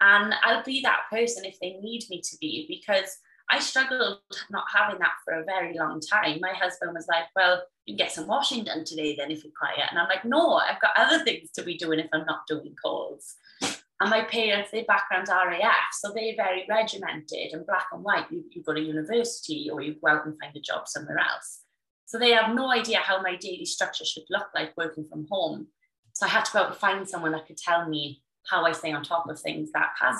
And 0.02 0.36
I'll 0.43 0.63
be 0.63 0.82
that 0.82 1.04
person 1.10 1.45
if 1.45 1.58
they 1.62 1.80
need 1.82 2.04
me 2.10 2.21
to 2.21 2.38
be, 2.41 2.65
because 2.67 3.17
I 3.49 3.60
struggled 3.60 4.19
not 4.49 4.65
having 4.73 4.99
that 4.99 5.15
for 5.23 5.34
a 5.34 5.45
very 5.45 5.77
long 5.77 5.99
time. 5.99 6.39
My 6.41 6.53
husband 6.53 6.93
was 6.93 7.08
like, 7.08 7.25
Well, 7.36 7.63
you 7.86 7.97
get 7.97 8.12
some 8.12 8.27
washing 8.27 8.63
done 8.63 8.84
today 8.86 9.15
then 9.15 9.32
if 9.32 9.43
you're 9.43 9.53
quiet. 9.58 9.89
And 9.89 9.99
I'm 9.99 10.10
like, 10.10 10.25
No, 10.25 10.56
I've 10.56 10.82
got 10.82 10.91
other 10.97 11.23
things 11.23 11.51
to 11.56 11.63
be 11.63 11.77
doing 11.77 11.99
if 11.99 12.08
I'm 12.13 12.25
not 12.25 12.47
doing 12.47 12.75
calls. 12.82 13.36
And 13.62 14.10
my 14.10 14.23
parents, 14.23 14.71
their 14.71 14.84
background's 14.86 15.29
RAF, 15.29 15.71
so 15.93 16.12
they're 16.13 16.36
very 16.36 16.65
regimented 16.67 17.53
and 17.53 17.65
black 17.65 17.88
and 17.93 18.03
white. 18.03 18.25
You, 18.29 18.43
you 18.51 18.62
go 18.62 18.73
to 18.73 18.82
university 18.82 19.69
or 19.71 19.82
you 19.82 19.95
go 20.03 20.12
out 20.12 20.25
and 20.25 20.38
find 20.39 20.56
a 20.56 20.60
job 20.60 20.88
somewhere 20.88 21.19
else. 21.19 21.62
So 22.06 22.19
they 22.19 22.32
have 22.32 22.53
no 22.53 22.69
idea 22.69 22.99
how 22.99 23.21
my 23.21 23.36
daily 23.38 23.65
structure 23.65 24.03
should 24.03 24.25
look 24.29 24.47
like 24.53 24.75
working 24.75 25.06
from 25.06 25.25
home. 25.32 25.67
So 26.13 26.25
I 26.25 26.29
had 26.29 26.45
to 26.45 26.51
go 26.51 26.60
out 26.60 26.67
and 26.71 26.75
find 26.75 27.08
someone 27.08 27.32
that 27.32 27.47
could 27.47 27.58
tell 27.58 27.88
me 27.88 28.21
how 28.45 28.65
I 28.65 28.71
stay 28.71 28.91
on 28.91 29.03
top 29.03 29.29
of 29.29 29.39
things 29.39 29.71
that 29.71 29.91
has 29.99 30.17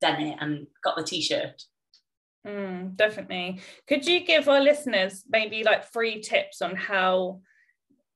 done 0.00 0.20
it 0.20 0.36
and 0.40 0.66
got 0.82 0.96
the 0.96 1.02
t-shirt. 1.02 1.62
Mm, 2.46 2.96
definitely. 2.96 3.60
Could 3.86 4.06
you 4.06 4.24
give 4.24 4.48
our 4.48 4.60
listeners 4.60 5.24
maybe 5.28 5.64
like 5.64 5.92
three 5.92 6.20
tips 6.20 6.60
on 6.60 6.76
how 6.76 7.40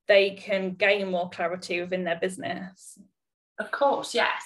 they 0.06 0.30
can 0.30 0.74
gain 0.74 1.10
more 1.10 1.30
clarity 1.30 1.80
within 1.80 2.04
their 2.04 2.18
business? 2.20 2.98
Of 3.58 3.70
course, 3.70 4.14
yes. 4.14 4.42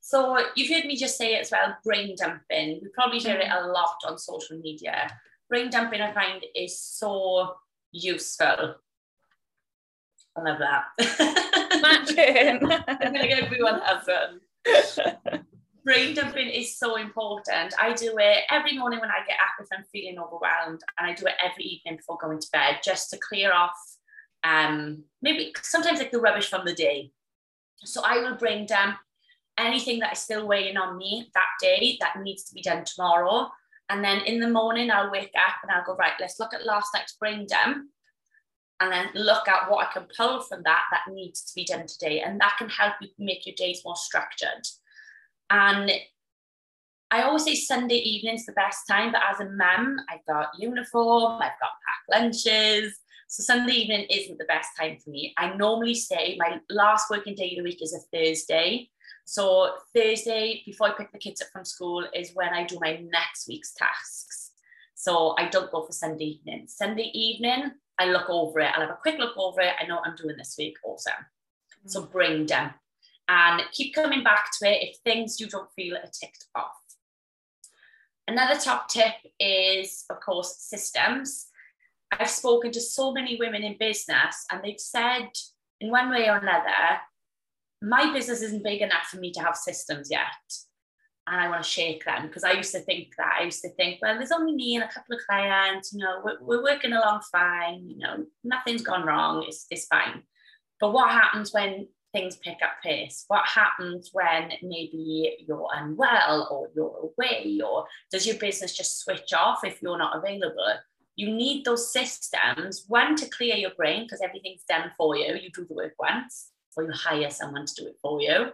So 0.00 0.38
you've 0.54 0.70
heard 0.70 0.86
me 0.86 0.96
just 0.96 1.18
say 1.18 1.34
it 1.34 1.40
as 1.40 1.50
well, 1.50 1.76
brain 1.84 2.14
dumping. 2.16 2.80
We 2.82 2.88
probably 2.94 3.18
hear 3.18 3.36
it 3.36 3.50
a 3.50 3.66
lot 3.66 3.96
on 4.06 4.18
social 4.18 4.58
media. 4.58 5.10
Brain 5.48 5.68
dumping, 5.68 6.00
I 6.00 6.12
find, 6.12 6.44
is 6.54 6.80
so 6.80 7.54
useful. 7.92 8.76
I 10.36 10.42
love 10.42 10.58
that. 10.58 10.84
Matching. 11.82 12.70
I'm 12.88 13.12
gonna 13.12 13.26
get 13.28 13.44
everyone 13.44 13.80
has 13.80 14.06
one. 14.06 15.44
Brain 15.86 16.14
dumping 16.14 16.48
is 16.48 16.76
so 16.76 16.96
important. 16.96 17.72
I 17.78 17.92
do 17.92 18.12
it 18.18 18.38
every 18.50 18.76
morning 18.76 18.98
when 18.98 19.08
I 19.08 19.24
get 19.24 19.36
up 19.38 19.64
if 19.64 19.68
I'm 19.72 19.84
feeling 19.92 20.18
overwhelmed, 20.18 20.80
and 20.98 21.08
I 21.08 21.14
do 21.14 21.26
it 21.26 21.34
every 21.40 21.62
evening 21.62 21.96
before 21.96 22.18
going 22.20 22.40
to 22.40 22.50
bed 22.52 22.80
just 22.84 23.08
to 23.10 23.18
clear 23.18 23.52
off 23.52 23.76
um 24.42 25.04
maybe 25.22 25.52
sometimes 25.62 25.98
like 26.00 26.10
the 26.10 26.20
rubbish 26.20 26.50
from 26.50 26.64
the 26.64 26.74
day. 26.74 27.12
So 27.84 28.02
I 28.04 28.18
will 28.18 28.34
brain 28.34 28.66
dump 28.66 28.96
anything 29.58 30.00
that 30.00 30.14
is 30.14 30.18
still 30.18 30.48
weighing 30.48 30.76
on 30.76 30.96
me 30.96 31.30
that 31.34 31.50
day 31.62 31.96
that 32.00 32.20
needs 32.20 32.42
to 32.44 32.54
be 32.54 32.62
done 32.62 32.84
tomorrow. 32.84 33.48
And 33.88 34.04
then 34.04 34.22
in 34.22 34.40
the 34.40 34.50
morning, 34.50 34.90
I'll 34.90 35.12
wake 35.12 35.32
up 35.38 35.54
and 35.62 35.70
I'll 35.70 35.86
go, 35.86 35.94
right, 35.94 36.12
let's 36.18 36.40
look 36.40 36.52
at 36.52 36.66
last 36.66 36.88
night's 36.94 37.16
brain 37.16 37.46
dump 37.48 37.86
and 38.80 38.92
then 38.92 39.08
look 39.14 39.46
at 39.46 39.70
what 39.70 39.86
I 39.86 39.92
can 39.92 40.08
pull 40.16 40.40
from 40.42 40.62
that 40.64 40.82
that 40.90 41.12
needs 41.12 41.42
to 41.44 41.54
be 41.54 41.64
done 41.64 41.86
today. 41.86 42.22
And 42.22 42.40
that 42.40 42.56
can 42.58 42.68
help 42.68 42.94
you 43.00 43.08
make 43.18 43.46
your 43.46 43.54
days 43.56 43.82
more 43.84 43.96
structured. 43.96 44.66
And 45.50 45.90
I 47.10 47.22
always 47.22 47.44
say 47.44 47.54
Sunday 47.54 47.98
evening's 47.98 48.46
the 48.46 48.52
best 48.52 48.86
time, 48.88 49.12
but 49.12 49.22
as 49.30 49.40
a 49.40 49.50
mum, 49.50 49.98
I've 50.10 50.26
got 50.26 50.50
uniform, 50.58 51.34
I've 51.34 51.58
got 51.60 51.70
packed 51.86 52.20
lunches. 52.20 52.98
So 53.28 53.42
Sunday 53.42 53.74
evening 53.74 54.06
isn't 54.10 54.38
the 54.38 54.44
best 54.44 54.70
time 54.78 54.98
for 54.98 55.10
me. 55.10 55.32
I 55.36 55.54
normally 55.54 55.94
say 55.94 56.36
my 56.38 56.60
last 56.70 57.10
working 57.10 57.34
day 57.34 57.50
of 57.52 57.58
the 57.58 57.62
week 57.62 57.82
is 57.82 57.94
a 57.94 58.16
Thursday. 58.16 58.90
So 59.24 59.74
Thursday, 59.94 60.62
before 60.64 60.88
I 60.88 60.92
pick 60.92 61.12
the 61.12 61.18
kids 61.18 61.42
up 61.42 61.48
from 61.52 61.64
school, 61.64 62.06
is 62.14 62.30
when 62.34 62.50
I 62.54 62.64
do 62.64 62.78
my 62.80 63.00
next 63.10 63.48
week's 63.48 63.74
tasks. 63.74 64.52
So 64.94 65.34
I 65.38 65.48
don't 65.48 65.70
go 65.70 65.84
for 65.84 65.92
Sunday 65.92 66.24
evening. 66.24 66.66
Sunday 66.68 67.10
evening, 67.12 67.72
I 67.98 68.06
look 68.06 68.28
over 68.28 68.60
it. 68.60 68.70
I'll 68.74 68.82
have 68.82 68.90
a 68.90 68.98
quick 69.02 69.18
look 69.18 69.36
over 69.36 69.60
it. 69.60 69.74
I 69.80 69.86
know 69.86 69.96
what 69.96 70.06
I'm 70.06 70.16
doing 70.16 70.36
this 70.36 70.54
week. 70.58 70.76
Awesome. 70.84 71.12
Mm-hmm. 71.12 71.88
So 71.88 72.02
bring 72.02 72.46
them 72.46 72.70
and 73.28 73.62
keep 73.72 73.94
coming 73.94 74.22
back 74.22 74.50
to 74.58 74.68
it 74.68 74.82
if 74.82 74.96
things 74.98 75.40
you 75.40 75.48
don't 75.48 75.70
feel 75.74 75.96
are 75.96 76.10
ticked 76.12 76.46
off. 76.54 76.76
Another 78.28 78.58
top 78.58 78.88
tip 78.88 79.14
is, 79.38 80.04
of 80.10 80.20
course, 80.20 80.56
systems. 80.58 81.46
I've 82.12 82.30
spoken 82.30 82.72
to 82.72 82.80
so 82.80 83.12
many 83.12 83.36
women 83.38 83.62
in 83.62 83.76
business, 83.78 84.44
and 84.50 84.62
they've 84.62 84.80
said, 84.80 85.28
in 85.80 85.90
one 85.90 86.10
way 86.10 86.28
or 86.28 86.36
another, 86.36 87.00
my 87.82 88.12
business 88.12 88.42
isn't 88.42 88.64
big 88.64 88.80
enough 88.80 89.06
for 89.10 89.18
me 89.18 89.32
to 89.32 89.40
have 89.40 89.56
systems 89.56 90.08
yet. 90.10 90.22
And 91.28 91.40
I 91.40 91.48
want 91.48 91.62
to 91.64 91.68
shake 91.68 92.04
them 92.04 92.28
because 92.28 92.44
I 92.44 92.52
used 92.52 92.72
to 92.72 92.80
think 92.80 93.08
that. 93.18 93.38
I 93.40 93.44
used 93.44 93.62
to 93.62 93.70
think, 93.70 93.98
well, 94.00 94.16
there's 94.16 94.32
only 94.32 94.54
me 94.54 94.76
and 94.76 94.84
a 94.84 94.92
couple 94.92 95.16
of 95.16 95.22
clients, 95.28 95.92
you 95.92 95.98
know, 95.98 96.22
we're, 96.24 96.38
we're 96.40 96.62
working 96.62 96.92
along 96.92 97.22
fine, 97.32 97.88
you 97.88 97.98
know, 97.98 98.24
nothing's 98.44 98.82
gone 98.82 99.04
wrong, 99.04 99.44
it's, 99.46 99.66
it's 99.70 99.86
fine. 99.86 100.22
But 100.78 100.92
what 100.92 101.10
happens 101.10 101.52
when 101.52 101.88
things 102.16 102.36
pick 102.36 102.58
up 102.62 102.82
pace? 102.82 103.24
What 103.28 103.44
happens 103.46 104.10
when 104.12 104.52
maybe 104.62 105.36
you're 105.46 105.68
unwell 105.74 106.48
or 106.50 106.70
you're 106.74 107.10
away, 107.10 107.60
or 107.62 107.86
does 108.10 108.26
your 108.26 108.36
business 108.36 108.76
just 108.76 109.00
switch 109.00 109.32
off 109.34 109.60
if 109.64 109.82
you're 109.82 109.98
not 109.98 110.16
available? 110.16 110.72
You 111.16 111.34
need 111.34 111.64
those 111.64 111.92
systems, 111.92 112.84
one 112.88 113.16
to 113.16 113.28
clear 113.28 113.56
your 113.56 113.74
brain 113.76 114.04
because 114.04 114.20
everything's 114.22 114.64
done 114.68 114.90
for 114.96 115.16
you, 115.16 115.34
you 115.34 115.50
do 115.50 115.66
the 115.66 115.74
work 115.74 115.94
once 115.98 116.50
or 116.76 116.84
you 116.84 116.92
hire 116.92 117.30
someone 117.30 117.66
to 117.66 117.74
do 117.74 117.86
it 117.88 117.96
for 118.02 118.20
you. 118.20 118.52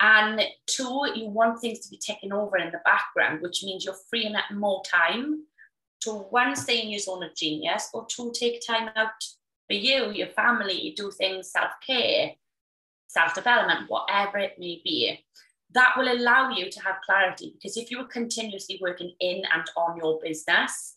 And 0.00 0.42
two, 0.66 1.06
you 1.14 1.28
want 1.28 1.60
things 1.60 1.80
to 1.80 1.90
be 1.90 1.98
taken 1.98 2.32
over 2.32 2.58
in 2.58 2.70
the 2.70 2.80
background, 2.84 3.40
which 3.40 3.62
means 3.62 3.84
you're 3.84 3.96
freeing 4.10 4.36
up 4.36 4.44
more 4.52 4.82
time 4.84 5.44
to 6.00 6.12
one, 6.12 6.54
stay 6.56 6.82
in 6.82 6.90
your 6.90 7.00
zone 7.00 7.22
of 7.22 7.34
genius, 7.34 7.88
or 7.94 8.06
two, 8.06 8.32
take 8.34 8.62
time 8.66 8.90
out 8.96 9.12
for 9.66 9.74
you, 9.74 10.10
your 10.10 10.28
family, 10.28 10.92
do 10.96 11.10
things 11.10 11.50
self 11.50 11.70
care, 11.86 12.32
self 13.08 13.34
development, 13.34 13.88
whatever 13.88 14.38
it 14.38 14.58
may 14.58 14.80
be. 14.84 15.24
That 15.72 15.94
will 15.96 16.12
allow 16.12 16.50
you 16.50 16.70
to 16.70 16.80
have 16.82 16.96
clarity 17.04 17.52
because 17.54 17.76
if 17.76 17.90
you 17.90 17.98
are 18.00 18.06
continuously 18.06 18.78
working 18.80 19.12
in 19.20 19.42
and 19.52 19.64
on 19.76 19.96
your 19.96 20.20
business, 20.22 20.94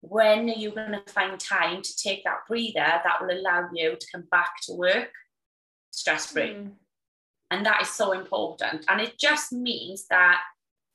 when 0.00 0.48
are 0.48 0.54
you 0.54 0.70
going 0.70 0.92
to 0.92 1.12
find 1.12 1.38
time 1.38 1.82
to 1.82 1.96
take 1.96 2.24
that 2.24 2.46
breather 2.48 2.72
that 2.74 3.18
will 3.20 3.36
allow 3.36 3.68
you 3.74 3.96
to 3.96 4.06
come 4.12 4.24
back 4.30 4.52
to 4.62 4.74
work 4.74 5.10
stress 5.90 6.26
free? 6.26 6.54
Mm. 6.54 6.72
And 7.50 7.66
that 7.66 7.82
is 7.82 7.90
so 7.90 8.12
important. 8.12 8.84
And 8.88 9.00
it 9.00 9.18
just 9.18 9.52
means 9.52 10.06
that 10.08 10.40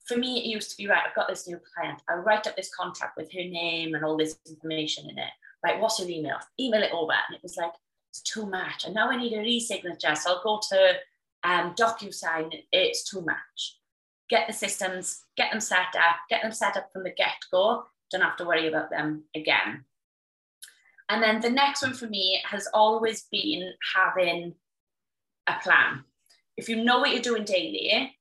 for 0.07 0.17
me, 0.17 0.37
it 0.37 0.45
used 0.45 0.71
to 0.71 0.77
be 0.77 0.87
right, 0.87 1.01
I've 1.05 1.15
got 1.15 1.27
this 1.27 1.47
new 1.47 1.59
client. 1.73 2.01
I 2.07 2.13
write 2.13 2.47
up 2.47 2.55
this 2.55 2.73
contract 2.73 3.17
with 3.17 3.31
her 3.33 3.43
name 3.43 3.95
and 3.95 4.05
all 4.05 4.15
this 4.15 4.37
information 4.47 5.09
in 5.09 5.17
it. 5.17 5.31
Right, 5.65 5.81
what's 5.81 5.99
her 5.99 6.07
email? 6.07 6.37
Email 6.59 6.83
it 6.83 6.93
over. 6.93 7.11
And 7.11 7.35
it 7.35 7.43
was 7.43 7.57
like, 7.57 7.73
it's 8.11 8.21
too 8.21 8.45
much. 8.45 8.85
And 8.85 8.93
now 8.93 9.09
I 9.09 9.17
need 9.17 9.33
a 9.33 9.39
re-signature. 9.39 10.15
So 10.15 10.35
I'll 10.35 10.43
go 10.43 10.61
to 10.69 10.93
um, 11.43 11.73
DocuSign. 11.73 12.53
It's 12.71 13.09
too 13.09 13.21
much. 13.21 13.79
Get 14.29 14.47
the 14.47 14.53
systems, 14.53 15.23
get 15.35 15.51
them 15.51 15.59
set 15.59 15.95
up, 15.95 16.17
get 16.29 16.41
them 16.41 16.51
set 16.51 16.77
up 16.77 16.89
from 16.93 17.03
the 17.03 17.11
get-go 17.11 17.83
don't 18.11 18.21
have 18.21 18.37
to 18.37 18.45
worry 18.45 18.67
about 18.67 18.89
them 18.89 19.23
again. 19.35 19.85
And 21.09 21.21
then 21.21 21.41
the 21.41 21.49
next 21.49 21.81
one 21.81 21.93
for 21.93 22.07
me 22.07 22.41
has 22.49 22.67
always 22.73 23.27
been 23.31 23.71
having 23.95 24.55
a 25.47 25.53
plan. 25.61 26.03
If 26.57 26.69
you 26.69 26.83
know 26.83 26.99
what 26.99 27.11
you're 27.11 27.21
doing 27.21 27.43
daily, 27.43 28.15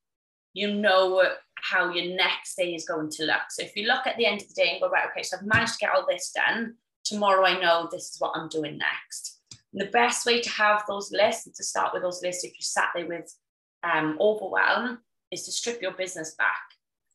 you 0.52 0.72
know 0.74 1.26
how 1.54 1.90
your 1.90 2.14
next 2.14 2.56
day 2.56 2.74
is 2.74 2.84
going 2.84 3.10
to 3.10 3.24
look. 3.24 3.42
So 3.50 3.62
if 3.62 3.74
you 3.76 3.86
look 3.86 4.06
at 4.06 4.16
the 4.16 4.26
end 4.26 4.42
of 4.42 4.48
the 4.48 4.54
day 4.54 4.72
and 4.72 4.80
go, 4.80 4.90
right, 4.90 5.08
okay, 5.10 5.22
so 5.22 5.36
I've 5.36 5.46
managed 5.46 5.74
to 5.74 5.78
get 5.80 5.94
all 5.94 6.06
this 6.08 6.32
done. 6.32 6.74
Tomorrow 7.04 7.44
I 7.44 7.60
know 7.60 7.88
this 7.90 8.10
is 8.10 8.16
what 8.18 8.32
I'm 8.34 8.48
doing 8.48 8.78
next. 8.78 9.40
And 9.72 9.80
the 9.80 9.90
best 9.90 10.24
way 10.24 10.40
to 10.40 10.50
have 10.50 10.84
those 10.88 11.12
lists 11.12 11.46
and 11.46 11.54
to 11.56 11.64
start 11.64 11.92
with 11.92 12.02
those 12.02 12.22
lists 12.22 12.44
if 12.44 12.52
you 12.52 12.62
sat 12.62 12.90
there 12.94 13.06
with 13.06 13.32
um, 13.82 14.16
overwhelm 14.20 14.98
is 15.30 15.44
to 15.44 15.52
strip 15.52 15.82
your 15.82 15.92
business 15.92 16.34
back. 16.36 16.62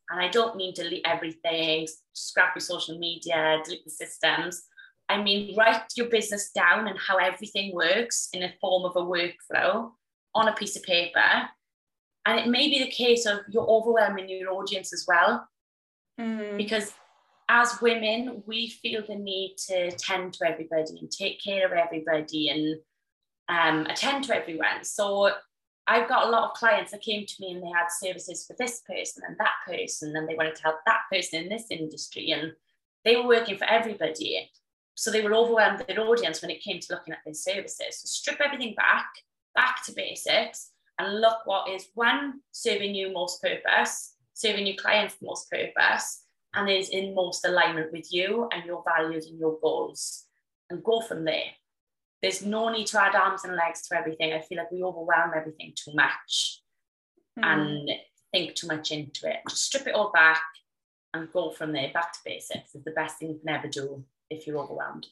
And 0.10 0.20
I 0.20 0.28
don't 0.28 0.56
mean 0.56 0.74
delete 0.74 1.06
everything, 1.06 1.88
scrap 2.14 2.56
your 2.56 2.62
social 2.62 2.98
media, 2.98 3.60
delete 3.64 3.86
the 3.86 3.92
systems. 3.92 4.64
I 5.08 5.22
mean, 5.22 5.56
write 5.56 5.84
your 5.96 6.10
business 6.10 6.52
down 6.52 6.88
and 6.88 6.98
how 7.00 7.18
everything 7.18 7.74
works 7.74 8.30
in 8.34 8.44
a 8.44 8.54
form 8.60 8.86
of 8.86 8.96
a 8.96 9.06
workflow 9.06 9.92
on 10.36 10.48
a 10.48 10.54
piece 10.54 10.76
of 10.76 10.84
paper. 10.84 11.50
And 12.26 12.40
it 12.40 12.48
may 12.48 12.70
be 12.70 12.84
the 12.84 12.92
case 12.92 13.26
of 13.26 13.40
you're 13.50 13.68
overwhelming 13.68 14.30
your 14.30 14.52
audience 14.52 14.94
as 14.94 15.06
well. 15.08 15.48
Mm. 16.20 16.58
Because 16.58 16.94
as 17.50 17.82
women, 17.82 18.44
we 18.46 18.70
feel 18.70 19.02
the 19.06 19.16
need 19.16 19.56
to 19.68 19.92
tend 19.92 20.34
to 20.34 20.48
everybody 20.48 21.00
and 21.00 21.12
take 21.12 21.44
care 21.44 21.66
of 21.66 21.72
everybody 21.72 22.50
and 22.50 22.76
um, 23.50 23.88
attend 23.88 24.26
to 24.26 24.36
everyone. 24.36 24.84
So 24.84 25.32
I've 25.88 26.08
got 26.08 26.28
a 26.28 26.30
lot 26.30 26.52
of 26.52 26.58
clients 26.58 26.92
that 26.92 27.02
came 27.02 27.26
to 27.26 27.36
me 27.40 27.52
and 27.52 27.64
they 27.64 27.70
had 27.70 27.88
services 27.90 28.46
for 28.46 28.56
this 28.60 28.82
person 28.88 29.24
and 29.28 29.36
that 29.40 29.54
person, 29.66 30.16
and 30.16 30.30
they 30.30 30.36
wanted 30.36 30.56
to 30.58 30.62
help 30.62 30.76
that 30.86 31.02
person 31.12 31.42
in 31.42 31.50
this 31.50 31.66
industry, 31.72 32.30
and 32.30 32.54
they 33.04 33.16
were 33.16 33.28
working 33.28 33.58
for 33.58 33.66
everybody. 33.66 34.52
So 34.94 35.10
they 35.10 35.24
were 35.24 35.34
overwhelmed 35.34 35.80
with 35.80 35.88
their 35.88 36.02
audience 36.02 36.44
when 36.44 36.52
it 36.52 36.62
came 36.62 36.80
to 36.80 36.94
looking 36.94 37.14
at 37.14 37.20
their 37.26 37.34
services. 37.34 38.02
So 38.02 38.06
strip 38.06 38.40
everything 38.42 38.76
back, 38.76 39.08
back 39.56 39.84
to 39.86 39.94
basics, 39.94 40.70
and 41.00 41.20
look 41.20 41.40
what 41.46 41.70
is 41.70 41.88
one 41.96 42.42
serving 42.52 42.94
you 42.94 43.12
most 43.12 43.42
purpose, 43.42 44.14
serving 44.36 44.68
your 44.68 44.76
clients 44.76 45.16
most 45.22 45.50
purpose, 45.50 46.26
and 46.54 46.70
is 46.70 46.90
in 46.90 47.16
most 47.16 47.46
alignment 47.46 47.92
with 47.92 48.12
you 48.12 48.48
and 48.52 48.66
your 48.66 48.84
values 48.84 49.28
and 49.28 49.40
your 49.40 49.60
goals, 49.62 50.26
and 50.70 50.84
go 50.84 51.02
from 51.02 51.26
there 51.26 51.52
there's 52.22 52.46
no 52.46 52.70
need 52.70 52.88
to 52.88 53.02
add 53.02 53.16
arms 53.16 53.44
and 53.46 53.56
legs 53.56 53.88
to 53.88 53.98
everything. 53.98 54.34
I 54.34 54.42
feel 54.42 54.58
like 54.58 54.72
we 54.72 54.84
overwhelm 54.84 55.32
everything 55.36 55.74
too 55.76 55.94
much 55.94 56.62
mm. 57.40 57.46
and 57.46 57.90
think 58.32 58.56
too 58.56 58.68
much 58.68 58.92
into 58.92 59.30
it. 59.30 59.38
Just 59.50 59.66
strip 59.66 59.88
it 59.88 59.96
all 59.96 60.12
back 60.12 60.42
and 61.14 61.32
go 61.32 61.52
from 61.52 61.72
there. 61.72 61.92
Back 61.94 62.14
to 62.14 62.20
basics 62.26 62.76
is 62.76 62.84
the 62.84 62.92
best 62.92 63.18
thing 63.18 63.30
you 63.30 63.40
can 63.40 63.50
ever 63.50 63.68
do 63.68 64.04
if 64.30 64.46
you're 64.46 64.58
overwhelmed. 64.58 65.08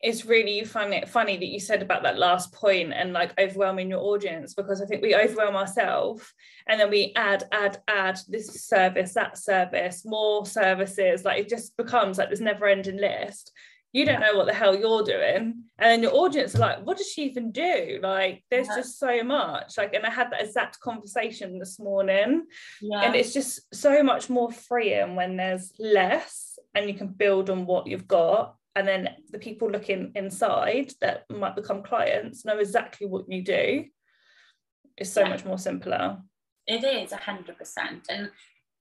It's 0.00 0.24
really 0.24 0.64
funny, 0.64 1.02
funny 1.06 1.36
that 1.36 1.46
you 1.46 1.60
said 1.60 1.82
about 1.82 2.02
that 2.02 2.18
last 2.18 2.52
point 2.52 2.92
and 2.92 3.12
like 3.12 3.38
overwhelming 3.38 3.90
your 3.90 4.00
audience 4.00 4.54
because 4.54 4.82
I 4.82 4.86
think 4.86 5.02
we 5.02 5.14
overwhelm 5.14 5.56
ourselves 5.56 6.32
and 6.66 6.80
then 6.80 6.90
we 6.90 7.12
add, 7.16 7.44
add, 7.52 7.78
add 7.88 8.18
this 8.28 8.66
service, 8.66 9.14
that 9.14 9.38
service, 9.38 10.04
more 10.04 10.44
services. 10.44 11.24
Like 11.24 11.40
it 11.40 11.48
just 11.48 11.76
becomes 11.76 12.18
like 12.18 12.30
this 12.30 12.40
never 12.40 12.66
ending 12.66 12.98
list 12.98 13.52
you 13.94 14.04
don't 14.04 14.20
know 14.20 14.34
what 14.34 14.46
the 14.46 14.52
hell 14.52 14.76
you're 14.76 15.04
doing 15.04 15.62
and 15.78 15.90
then 15.90 16.02
your 16.02 16.14
audience 16.14 16.56
are 16.56 16.58
like 16.58 16.84
what 16.84 16.98
does 16.98 17.08
she 17.08 17.22
even 17.22 17.52
do 17.52 18.00
like 18.02 18.42
there's 18.50 18.66
yeah. 18.66 18.76
just 18.76 18.98
so 18.98 19.22
much 19.22 19.78
like 19.78 19.94
and 19.94 20.04
i 20.04 20.10
had 20.10 20.32
that 20.32 20.42
exact 20.42 20.80
conversation 20.80 21.60
this 21.60 21.78
morning 21.78 22.44
yeah. 22.82 23.02
and 23.02 23.14
it's 23.14 23.32
just 23.32 23.72
so 23.72 24.02
much 24.02 24.28
more 24.28 24.50
freeing 24.50 25.14
when 25.14 25.36
there's 25.36 25.72
less 25.78 26.58
and 26.74 26.88
you 26.88 26.94
can 26.94 27.06
build 27.06 27.48
on 27.48 27.66
what 27.66 27.86
you've 27.86 28.08
got 28.08 28.56
and 28.76 28.86
then 28.86 29.08
the 29.30 29.38
people 29.38 29.70
looking 29.70 30.12
inside 30.14 30.92
that 31.00 31.24
might 31.30 31.56
become 31.56 31.82
clients 31.82 32.44
know 32.44 32.58
exactly 32.58 33.06
what 33.06 33.30
you 33.30 33.42
do 33.42 33.84
it's 34.96 35.10
so 35.10 35.22
yeah. 35.22 35.28
much 35.28 35.44
more 35.44 35.58
simpler 35.58 36.18
it 36.66 36.82
is 36.82 37.10
100% 37.10 37.46
and 38.08 38.30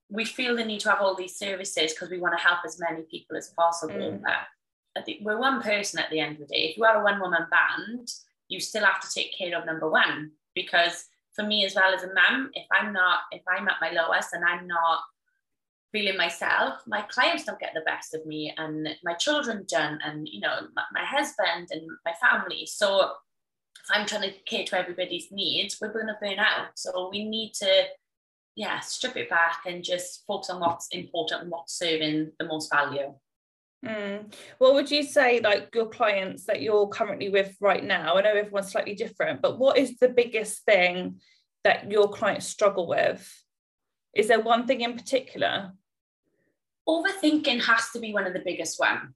we 0.10 0.24
feel 0.26 0.56
the 0.56 0.64
need 0.64 0.80
to 0.80 0.90
have 0.90 1.02
all 1.02 1.16
these 1.16 1.36
services 1.36 1.94
because 1.94 2.10
we 2.10 2.20
want 2.20 2.38
to 2.38 2.44
help 2.44 2.60
as 2.66 2.80
many 2.80 3.04
people 3.10 3.36
as 3.36 3.50
possible 3.58 3.94
mm. 3.94 4.22
but 4.22 4.48
I 4.96 5.02
think 5.02 5.20
we're 5.22 5.40
one 5.40 5.62
person 5.62 6.00
at 6.00 6.10
the 6.10 6.20
end 6.20 6.34
of 6.34 6.48
the 6.48 6.54
day. 6.54 6.70
If 6.70 6.78
you 6.78 6.84
are 6.86 7.02
a 7.02 7.04
one 7.04 7.20
woman 7.20 7.48
band, 7.50 8.08
you 8.48 8.60
still 8.60 8.86
have 8.86 9.02
to 9.02 9.10
take 9.10 9.36
care 9.38 9.58
of 9.58 9.66
number 9.66 9.90
one 9.90 10.32
because 10.54 11.06
for 11.34 11.44
me 11.44 11.66
as 11.66 11.74
well 11.74 11.94
as 11.94 12.04
a 12.04 12.14
mum, 12.14 12.52
if 12.54 12.68
I'm 12.72 12.94
not, 12.94 13.22
if 13.32 13.42
I'm 13.48 13.68
at 13.68 13.82
my 13.82 13.92
lowest 13.92 14.34
and 14.34 14.44
I'm 14.46 14.68
not 14.68 15.00
feeling 15.94 16.18
myself, 16.18 16.82
my 16.88 17.04
clients 17.04 17.46
don't 17.46 17.60
get 17.60 17.72
the 17.74 17.82
best 17.82 18.14
of 18.14 18.26
me 18.26 18.54
and 18.58 18.90
my 19.04 19.14
children 19.14 19.64
don't, 19.70 20.02
and 20.04 20.28
you 20.28 20.42
know, 20.42 20.62
my, 20.76 20.84
my 20.92 21.06
husband 21.06 21.70
and 21.72 21.84
my 22.04 22.14
family. 22.20 22.66
So 22.66 23.04
if 23.04 23.92
I'm 23.92 24.06
trying 24.06 24.24
to 24.24 24.34
cater 24.46 24.72
to 24.72 24.80
everybody's 24.80 25.32
needs, 25.32 25.78
we're 25.80 25.94
going 25.94 26.08
to 26.08 26.18
burn 26.20 26.40
out. 26.40 26.72
So 26.76 27.10
we 27.12 27.24
need 27.24 27.54
to, 27.60 27.84
yeah, 28.56 28.80
strip 28.80 29.16
it 29.16 29.30
back 29.30 29.60
and 29.68 29.84
just 29.84 30.24
focus 30.26 30.50
on 30.50 30.60
what's 30.60 30.88
important 30.90 31.44
and 31.44 31.52
what's 31.52 31.78
serving 31.78 32.32
the 32.40 32.46
most 32.46 32.72
value. 32.74 33.14
Mm. 33.86 34.34
What 34.58 34.74
would 34.74 34.90
you 34.90 35.04
say, 35.04 35.42
like 35.42 35.70
your 35.76 35.90
clients 35.90 36.46
that 36.46 36.62
you're 36.62 36.88
currently 36.88 37.30
with 37.30 37.56
right 37.60 37.84
now? 37.84 38.16
I 38.16 38.22
know 38.22 38.30
everyone's 38.30 38.72
slightly 38.72 38.96
different, 38.96 39.42
but 39.42 39.60
what 39.60 39.78
is 39.78 39.98
the 39.98 40.10
biggest 40.10 40.64
thing 40.66 41.20
that 41.64 41.92
your 41.92 42.10
clients 42.10 42.48
struggle 42.48 42.88
with? 42.88 43.30
Is 44.16 44.28
there 44.28 44.40
one 44.40 44.66
thing 44.66 44.82
in 44.82 44.96
particular? 44.96 45.74
Overthinking 46.88 47.64
has 47.64 47.90
to 47.92 48.00
be 48.00 48.14
one 48.14 48.28
of 48.28 48.34
the 48.34 48.44
biggest 48.44 48.80
one. 48.80 49.14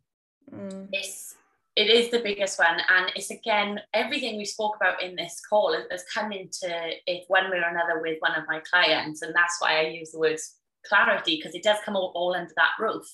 Mm. 0.54 0.90
It's 0.92 1.36
it 1.76 1.90
is 1.90 2.10
the 2.10 2.20
biggest 2.20 2.58
one, 2.58 2.80
and 2.90 3.12
it's 3.16 3.30
again 3.30 3.80
everything 3.94 4.38
we 4.38 4.46
spoke 4.46 4.76
about 4.78 5.04
in 5.04 5.16
this 5.16 5.42
call 5.48 5.78
has 5.92 6.04
come 6.12 6.32
into 6.32 6.70
it 7.06 7.26
one 7.28 7.52
way 7.52 7.58
or 7.58 7.70
another 7.70 8.02
with 8.02 8.18
one 8.20 8.36
of 8.36 8.48
my 8.48 8.62
clients, 8.62 9.22
and 9.22 9.36
that's 9.36 9.58
why 9.60 9.80
I 9.80 9.90
use 9.90 10.12
the 10.12 10.20
words 10.20 10.56
clarity 10.88 11.36
because 11.36 11.54
it 11.54 11.64
does 11.64 11.78
come 11.84 11.98
all, 11.98 12.14
all 12.16 12.34
under 12.34 12.54
that 12.56 12.72
roof 12.80 13.06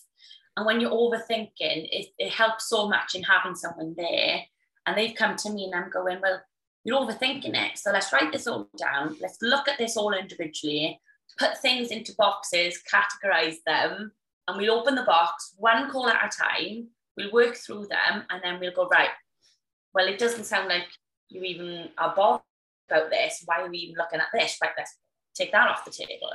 and 0.55 0.65
when 0.65 0.79
you're 0.79 0.91
overthinking, 0.91 1.51
it, 1.59 2.07
it 2.17 2.31
helps 2.31 2.69
so 2.69 2.87
much 2.87 3.15
in 3.15 3.23
having 3.23 3.55
someone 3.55 3.95
there. 3.97 4.41
And 4.85 4.97
they've 4.97 5.15
come 5.15 5.35
to 5.37 5.49
me 5.49 5.65
and 5.65 5.75
I'm 5.75 5.89
going, 5.89 6.19
well, 6.21 6.41
you're 6.83 6.99
overthinking 6.99 7.55
it. 7.55 7.77
So 7.77 7.91
let's 7.91 8.13
write 8.13 8.31
this 8.31 8.47
all 8.47 8.69
down. 8.77 9.17
Let's 9.19 9.37
look 9.41 9.67
at 9.67 9.77
this 9.77 9.97
all 9.97 10.13
individually, 10.13 10.99
put 11.39 11.57
things 11.59 11.89
into 11.89 12.13
boxes, 12.17 12.81
categorize 12.91 13.57
them, 13.65 14.11
and 14.47 14.57
we'll 14.57 14.79
open 14.79 14.95
the 14.95 15.03
box 15.03 15.53
one 15.57 15.89
call 15.89 16.09
at 16.09 16.25
a 16.25 16.43
time. 16.43 16.87
We'll 17.15 17.31
work 17.31 17.55
through 17.55 17.87
them 17.87 18.23
and 18.29 18.41
then 18.43 18.59
we'll 18.59 18.73
go, 18.73 18.87
right, 18.87 19.09
well, 19.93 20.07
it 20.07 20.17
doesn't 20.17 20.45
sound 20.45 20.67
like 20.67 20.87
you 21.29 21.43
even 21.43 21.89
are 21.97 22.13
bothered 22.15 22.41
about 22.89 23.09
this. 23.09 23.43
Why 23.45 23.61
are 23.61 23.69
we 23.69 23.77
even 23.77 23.95
looking 23.97 24.19
at 24.19 24.27
this? 24.33 24.57
Right, 24.61 24.71
let's 24.77 24.95
take 25.35 25.51
that 25.51 25.69
off 25.69 25.85
the 25.85 25.91
table. 25.91 26.31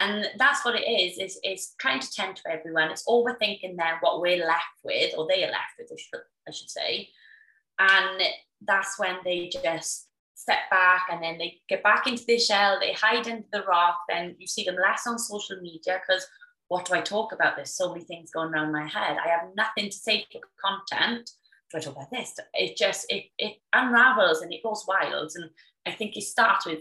And 0.00 0.26
that's 0.38 0.64
what 0.64 0.74
it 0.74 0.84
is, 0.84 1.18
is, 1.18 1.40
is 1.42 1.74
trying 1.78 2.00
to 2.00 2.12
tend 2.12 2.36
to 2.36 2.50
everyone. 2.50 2.90
It's 2.90 3.06
overthinking 3.08 3.76
then 3.76 3.94
what 4.00 4.20
we're 4.20 4.44
left 4.44 4.64
with, 4.84 5.14
or 5.16 5.26
they 5.28 5.44
are 5.44 5.50
left 5.50 5.74
with, 5.78 5.90
I 5.90 5.96
should, 5.96 6.20
I 6.48 6.50
should 6.50 6.70
say. 6.70 7.08
And 7.78 8.22
that's 8.62 8.98
when 8.98 9.16
they 9.24 9.48
just 9.48 10.08
step 10.34 10.70
back 10.70 11.08
and 11.10 11.22
then 11.22 11.38
they 11.38 11.60
get 11.68 11.82
back 11.82 12.06
into 12.06 12.24
their 12.26 12.38
shell, 12.38 12.78
they 12.78 12.92
hide 12.92 13.26
into 13.26 13.48
the 13.52 13.62
rock, 13.62 13.98
then 14.08 14.36
you 14.38 14.46
see 14.46 14.64
them 14.64 14.76
less 14.76 15.06
on 15.06 15.18
social 15.18 15.56
media 15.62 15.98
because 16.06 16.26
what 16.68 16.84
do 16.84 16.94
I 16.94 17.00
talk 17.00 17.32
about? 17.32 17.56
There's 17.56 17.74
so 17.74 17.92
many 17.92 18.04
things 18.04 18.30
going 18.30 18.52
around 18.52 18.72
my 18.72 18.86
head. 18.86 19.16
I 19.24 19.28
have 19.28 19.54
nothing 19.56 19.90
to 19.90 19.96
say 19.96 20.26
for 20.32 20.40
content. 20.60 21.30
Do 21.70 21.78
I 21.78 21.80
talk 21.80 21.96
about 21.96 22.10
this? 22.10 22.34
It 22.54 22.76
just 22.76 23.06
it 23.08 23.26
it 23.38 23.56
unravels 23.72 24.42
and 24.42 24.52
it 24.52 24.62
goes 24.62 24.84
wild. 24.86 25.32
And 25.34 25.50
I 25.86 25.92
think 25.92 26.16
it 26.16 26.22
starts 26.22 26.66
with 26.66 26.80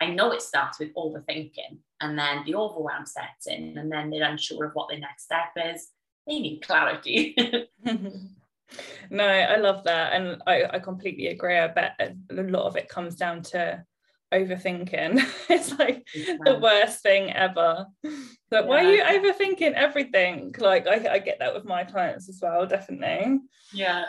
I 0.00 0.06
know 0.06 0.32
it 0.32 0.42
starts 0.42 0.78
with 0.78 0.94
overthinking 0.94 1.78
and 2.00 2.18
then 2.18 2.42
the 2.46 2.54
overwhelm 2.54 3.06
sets 3.06 3.46
in 3.46 3.76
and 3.76 3.92
then 3.92 4.10
they're 4.10 4.28
unsure 4.28 4.64
of 4.64 4.72
what 4.72 4.88
the 4.88 4.98
next 4.98 5.24
step 5.24 5.52
is. 5.56 5.88
They 6.26 6.40
need 6.40 6.62
clarity. 6.62 7.36
no, 9.10 9.24
I 9.24 9.56
love 9.56 9.84
that. 9.84 10.12
And 10.12 10.42
I, 10.46 10.64
I 10.72 10.78
completely 10.78 11.28
agree. 11.28 11.58
I 11.58 11.68
bet 11.68 11.96
a 12.30 12.42
lot 12.42 12.66
of 12.66 12.76
it 12.76 12.88
comes 12.88 13.16
down 13.16 13.42
to 13.42 13.84
overthinking. 14.32 15.24
it's 15.50 15.78
like 15.78 16.06
yeah. 16.14 16.36
the 16.44 16.58
worst 16.58 17.02
thing 17.02 17.32
ever. 17.32 17.86
Like, 18.02 18.12
yeah. 18.50 18.60
why 18.62 18.84
are 18.84 18.92
you 18.92 19.02
overthinking 19.02 19.72
everything? 19.72 20.54
Like, 20.58 20.86
I, 20.86 21.14
I 21.14 21.18
get 21.18 21.38
that 21.40 21.54
with 21.54 21.64
my 21.64 21.84
clients 21.84 22.28
as 22.28 22.40
well, 22.42 22.66
definitely. 22.66 23.40
Yeah 23.72 24.04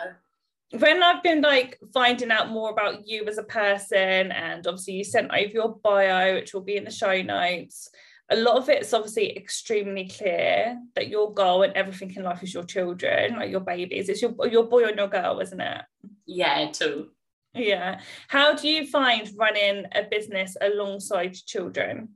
when 0.72 1.02
I've 1.02 1.22
been 1.22 1.42
like 1.42 1.78
finding 1.92 2.30
out 2.30 2.48
more 2.48 2.70
about 2.70 3.06
you 3.06 3.26
as 3.26 3.38
a 3.38 3.42
person, 3.42 4.32
and 4.32 4.66
obviously 4.66 4.94
you 4.94 5.04
sent 5.04 5.30
over 5.30 5.52
your 5.52 5.76
bio, 5.82 6.34
which 6.34 6.54
will 6.54 6.62
be 6.62 6.76
in 6.76 6.84
the 6.84 6.90
show 6.90 7.20
notes. 7.22 7.90
A 8.30 8.36
lot 8.36 8.56
of 8.56 8.68
it's 8.70 8.94
obviously 8.94 9.36
extremely 9.36 10.08
clear 10.08 10.78
that 10.94 11.08
your 11.08 11.34
goal 11.34 11.62
and 11.62 11.74
everything 11.74 12.14
in 12.14 12.22
life 12.22 12.42
is 12.42 12.54
your 12.54 12.64
children, 12.64 13.36
like 13.36 13.50
your 13.50 13.60
babies. 13.60 14.08
It's 14.08 14.22
your 14.22 14.34
your 14.48 14.64
boy 14.64 14.84
and 14.84 14.96
your 14.96 15.08
girl, 15.08 15.40
isn't 15.40 15.60
it? 15.60 15.82
Yeah, 16.26 16.70
too. 16.70 17.10
Yeah. 17.54 18.00
How 18.28 18.54
do 18.54 18.68
you 18.68 18.86
find 18.86 19.30
running 19.36 19.86
a 19.94 20.04
business 20.10 20.56
alongside 20.60 21.34
children? 21.34 22.10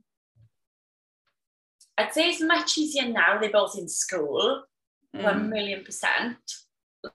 I'd 1.97 2.13
say 2.13 2.29
it's 2.29 2.41
much 2.41 2.77
easier 2.77 3.07
now. 3.07 3.39
They're 3.39 3.51
both 3.51 3.77
in 3.77 3.87
school, 3.87 4.63
mm. 5.15 5.23
one 5.23 5.49
million 5.49 5.83
percent 5.83 6.37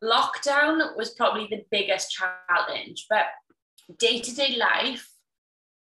lockdown 0.02 0.96
was 0.96 1.10
probably 1.10 1.46
the 1.50 1.64
biggest 1.70 2.12
challenge, 2.12 3.06
but 3.10 3.26
day 3.98 4.20
to 4.20 4.34
day 4.34 4.56
life, 4.56 5.08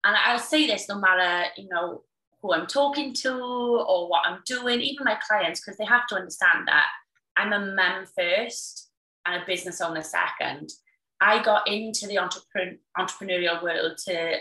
and 0.03 0.15
I'll 0.15 0.39
say 0.39 0.67
this 0.67 0.89
no 0.89 0.99
matter, 0.99 1.49
you 1.57 1.67
know, 1.69 2.03
who 2.41 2.53
I'm 2.53 2.67
talking 2.67 3.13
to 3.13 3.33
or 3.33 4.09
what 4.09 4.25
I'm 4.25 4.41
doing, 4.45 4.81
even 4.81 5.05
my 5.05 5.17
clients, 5.27 5.61
because 5.61 5.77
they 5.77 5.85
have 5.85 6.07
to 6.07 6.15
understand 6.15 6.67
that 6.67 6.87
I'm 7.35 7.53
a 7.53 7.73
mum 7.73 8.05
first 8.17 8.89
and 9.25 9.41
a 9.41 9.45
business 9.45 9.81
owner 9.81 10.03
second. 10.03 10.69
I 11.21 11.41
got 11.41 11.67
into 11.67 12.07
the 12.07 12.19
entrepreneur, 12.19 12.77
entrepreneurial 12.97 13.63
world 13.63 13.97
to 14.05 14.37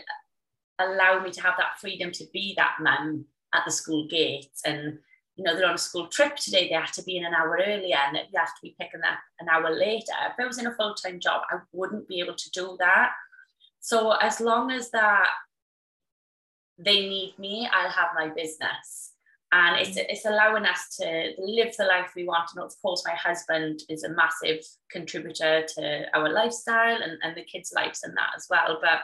allow 0.78 1.22
me 1.22 1.30
to 1.30 1.40
have 1.40 1.54
that 1.58 1.78
freedom 1.80 2.10
to 2.12 2.26
be 2.32 2.54
that 2.56 2.76
mum 2.80 3.26
at 3.54 3.62
the 3.64 3.72
school 3.72 4.06
gate. 4.08 4.50
and 4.64 4.98
you 5.36 5.42
know, 5.42 5.56
they're 5.56 5.66
on 5.66 5.74
a 5.74 5.78
school 5.78 6.06
trip 6.06 6.36
today, 6.36 6.68
they 6.68 6.74
have 6.74 6.92
to 6.92 7.02
be 7.02 7.16
in 7.16 7.24
an 7.24 7.34
hour 7.34 7.58
earlier 7.60 7.96
and 8.06 8.16
you 8.16 8.38
have 8.38 8.54
to 8.54 8.62
be 8.62 8.76
picking 8.80 9.00
up 9.02 9.18
an 9.40 9.48
hour 9.48 9.68
later. 9.74 10.12
If 10.30 10.34
I 10.38 10.46
was 10.46 10.58
in 10.58 10.66
a 10.68 10.74
full 10.74 10.94
time 10.94 11.18
job, 11.18 11.42
I 11.50 11.56
wouldn't 11.72 12.06
be 12.06 12.20
able 12.20 12.36
to 12.36 12.50
do 12.50 12.76
that. 12.78 13.12
So 13.80 14.12
as 14.12 14.40
long 14.40 14.70
as 14.70 14.90
that 14.90 15.28
they 16.78 17.08
need 17.08 17.34
me, 17.38 17.68
I'll 17.72 17.90
have 17.90 18.10
my 18.14 18.28
business. 18.28 19.13
And 19.54 19.80
it's 19.80 19.96
it's 19.96 20.24
allowing 20.24 20.66
us 20.66 20.96
to 20.96 21.32
live 21.38 21.72
the 21.76 21.84
life 21.84 22.10
we 22.16 22.24
want. 22.24 22.50
And 22.54 22.64
of 22.64 22.72
course, 22.82 23.04
my 23.06 23.14
husband 23.14 23.80
is 23.88 24.02
a 24.02 24.08
massive 24.08 24.64
contributor 24.90 25.64
to 25.76 26.06
our 26.12 26.28
lifestyle 26.28 27.00
and, 27.00 27.18
and 27.22 27.36
the 27.36 27.44
kids' 27.44 27.72
lives 27.72 28.02
and 28.02 28.16
that 28.16 28.30
as 28.36 28.46
well. 28.50 28.78
But 28.82 28.98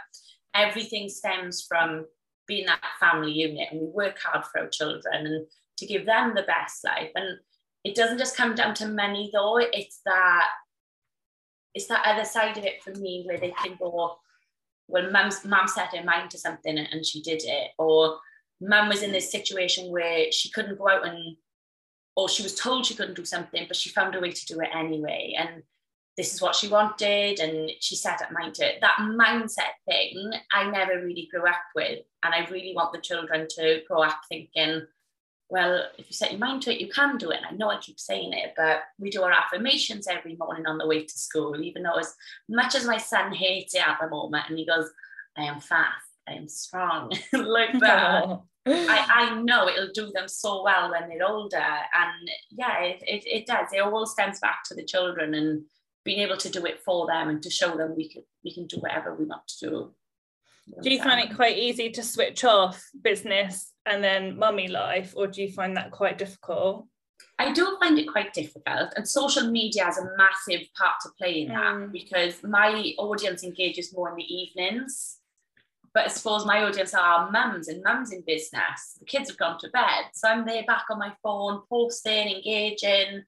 everything 0.52 1.08
stems 1.08 1.64
from 1.68 2.04
being 2.48 2.66
that 2.66 2.80
family 2.98 3.30
unit, 3.30 3.68
and 3.70 3.80
we 3.80 3.86
work 3.86 4.18
hard 4.18 4.44
for 4.44 4.62
our 4.62 4.68
children 4.68 5.24
and 5.24 5.46
to 5.78 5.86
give 5.86 6.04
them 6.04 6.34
the 6.34 6.42
best 6.42 6.82
life. 6.84 7.12
And 7.14 7.38
it 7.84 7.94
doesn't 7.94 8.18
just 8.18 8.36
come 8.36 8.56
down 8.56 8.74
to 8.74 8.88
money, 8.88 9.30
though. 9.32 9.58
It's 9.58 10.00
that 10.04 10.48
it's 11.74 11.86
that 11.86 12.04
other 12.04 12.24
side 12.24 12.58
of 12.58 12.64
it 12.64 12.82
for 12.82 12.90
me 12.98 13.22
where 13.24 13.38
they 13.38 13.52
can 13.52 13.76
go, 13.78 13.92
oh, 13.96 14.18
well, 14.88 15.12
mum's 15.12 15.44
mum 15.44 15.68
set 15.68 15.94
her 15.94 16.02
mind 16.02 16.30
to 16.30 16.38
something 16.38 16.76
and 16.76 17.06
she 17.06 17.22
did 17.22 17.42
it, 17.44 17.70
or 17.78 18.18
mum 18.60 18.88
was 18.88 19.02
in 19.02 19.12
this 19.12 19.30
situation 19.30 19.90
where 19.90 20.30
she 20.30 20.50
couldn't 20.50 20.78
go 20.78 20.88
out 20.88 21.06
and 21.06 21.36
or 22.16 22.28
she 22.28 22.42
was 22.42 22.54
told 22.54 22.84
she 22.84 22.94
couldn't 22.94 23.16
do 23.16 23.24
something 23.24 23.64
but 23.66 23.76
she 23.76 23.90
found 23.90 24.14
a 24.14 24.20
way 24.20 24.30
to 24.30 24.46
do 24.46 24.60
it 24.60 24.68
anyway. 24.74 25.34
And 25.38 25.62
this 26.16 26.34
is 26.34 26.42
what 26.42 26.54
she 26.54 26.68
wanted 26.68 27.38
and 27.40 27.70
she 27.80 27.96
set 27.96 28.20
up 28.20 28.32
mind 28.32 28.54
to 28.56 28.66
it. 28.66 28.80
That 28.80 28.98
mindset 29.00 29.74
thing 29.88 30.32
i 30.52 30.68
never 30.70 31.02
really 31.02 31.28
grew 31.30 31.48
up 31.48 31.62
with 31.74 32.00
and 32.22 32.34
i 32.34 32.46
really 32.50 32.74
want 32.74 32.92
the 32.92 33.00
children 33.00 33.46
to 33.50 33.80
grow 33.88 34.02
up 34.02 34.20
thinking 34.28 34.86
well 35.48 35.84
if 35.96 36.06
you 36.08 36.12
set 36.12 36.30
your 36.30 36.40
mind 36.40 36.62
to 36.62 36.74
it 36.74 36.80
you 36.80 36.88
can 36.88 37.16
do 37.16 37.30
it. 37.30 37.38
And 37.38 37.46
i 37.46 37.50
know 37.52 37.70
i 37.70 37.78
keep 37.78 37.98
saying 37.98 38.32
it 38.34 38.52
but 38.56 38.82
we 38.98 39.08
do 39.08 39.22
our 39.22 39.32
affirmations 39.32 40.06
every 40.06 40.36
morning 40.36 40.66
on 40.66 40.76
the 40.76 40.86
way 40.86 41.04
to 41.04 41.18
school 41.18 41.58
even 41.60 41.82
though 41.82 41.98
as 41.98 42.14
much 42.48 42.74
as 42.74 42.86
my 42.86 42.98
son 42.98 43.32
hates 43.32 43.74
it 43.74 43.88
at 43.88 43.98
the 44.00 44.10
moment 44.10 44.44
and 44.48 44.58
he 44.58 44.66
goes 44.66 44.90
i 45.38 45.44
am 45.44 45.60
fast 45.60 46.10
I 46.30 46.34
am 46.34 46.48
strong. 46.48 47.12
Like 47.32 47.78
that. 47.80 48.40
I, 48.66 49.06
I 49.14 49.40
know 49.42 49.68
it'll 49.68 49.92
do 49.92 50.10
them 50.12 50.28
so 50.28 50.62
well 50.62 50.90
when 50.90 51.08
they're 51.08 51.26
older. 51.26 51.56
And 51.58 52.30
yeah, 52.50 52.80
it, 52.80 53.02
it, 53.06 53.22
it 53.26 53.46
does. 53.46 53.68
It 53.72 53.80
all 53.80 54.06
stems 54.06 54.40
back 54.40 54.64
to 54.66 54.74
the 54.74 54.84
children 54.84 55.34
and 55.34 55.64
being 56.04 56.20
able 56.20 56.36
to 56.38 56.48
do 56.48 56.64
it 56.66 56.80
for 56.80 57.06
them 57.06 57.28
and 57.28 57.42
to 57.42 57.50
show 57.50 57.76
them 57.76 57.94
we 57.96 58.08
can 58.08 58.22
we 58.42 58.52
can 58.52 58.66
do 58.66 58.78
whatever 58.78 59.14
we 59.14 59.26
want 59.26 59.46
to 59.48 59.68
do. 59.68 59.94
Do 60.82 60.90
you 60.90 61.02
find 61.02 61.20
it 61.20 61.34
quite 61.34 61.58
easy 61.58 61.90
to 61.90 62.02
switch 62.02 62.44
off 62.44 62.88
business 63.02 63.72
and 63.86 64.04
then 64.04 64.38
mummy 64.38 64.68
life, 64.68 65.14
or 65.16 65.26
do 65.26 65.42
you 65.42 65.50
find 65.50 65.76
that 65.76 65.90
quite 65.90 66.16
difficult? 66.16 66.86
I 67.38 67.52
do 67.52 67.76
find 67.80 67.98
it 67.98 68.06
quite 68.06 68.32
difficult, 68.34 68.92
and 68.96 69.08
social 69.08 69.50
media 69.50 69.84
has 69.84 69.98
a 69.98 70.10
massive 70.16 70.66
part 70.76 70.96
to 71.02 71.08
play 71.18 71.42
in 71.42 71.48
that 71.48 71.74
mm. 71.74 71.92
because 71.92 72.42
my 72.42 72.92
audience 72.98 73.42
engages 73.42 73.94
more 73.94 74.10
in 74.10 74.16
the 74.16 74.34
evenings. 74.34 75.19
But 75.92 76.04
I 76.04 76.08
suppose 76.08 76.46
my 76.46 76.62
audience 76.62 76.94
are 76.94 77.30
mums 77.30 77.68
and 77.68 77.82
mums 77.82 78.12
in 78.12 78.22
business. 78.26 78.96
The 78.98 79.06
kids 79.06 79.28
have 79.28 79.38
gone 79.38 79.58
to 79.58 79.68
bed. 79.70 80.10
So 80.14 80.28
I'm 80.28 80.46
there 80.46 80.64
back 80.64 80.84
on 80.90 80.98
my 80.98 81.12
phone, 81.22 81.62
posting, 81.68 82.28
engaging. 82.28 83.24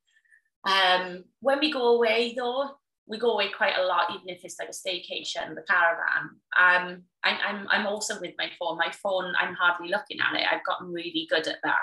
Um, 0.64 1.24
when 1.40 1.58
we 1.58 1.72
go 1.72 1.96
away 1.96 2.34
though, 2.36 2.70
we 3.06 3.18
go 3.18 3.32
away 3.32 3.48
quite 3.48 3.76
a 3.76 3.84
lot, 3.84 4.10
even 4.14 4.28
if 4.28 4.44
it's 4.44 4.58
like 4.60 4.68
a 4.68 4.72
staycation, 4.72 5.56
the 5.56 5.62
caravan. 5.68 6.30
Um, 6.56 7.02
I'm, 7.24 7.36
I'm, 7.44 7.66
I'm 7.68 7.86
also 7.86 8.20
with 8.20 8.34
my 8.38 8.48
phone. 8.58 8.78
My 8.78 8.92
phone, 9.02 9.32
I'm 9.38 9.54
hardly 9.54 9.88
looking 9.88 10.18
at 10.20 10.40
it. 10.40 10.46
I've 10.50 10.64
gotten 10.64 10.92
really 10.92 11.26
good 11.28 11.48
at 11.48 11.58
that. 11.64 11.80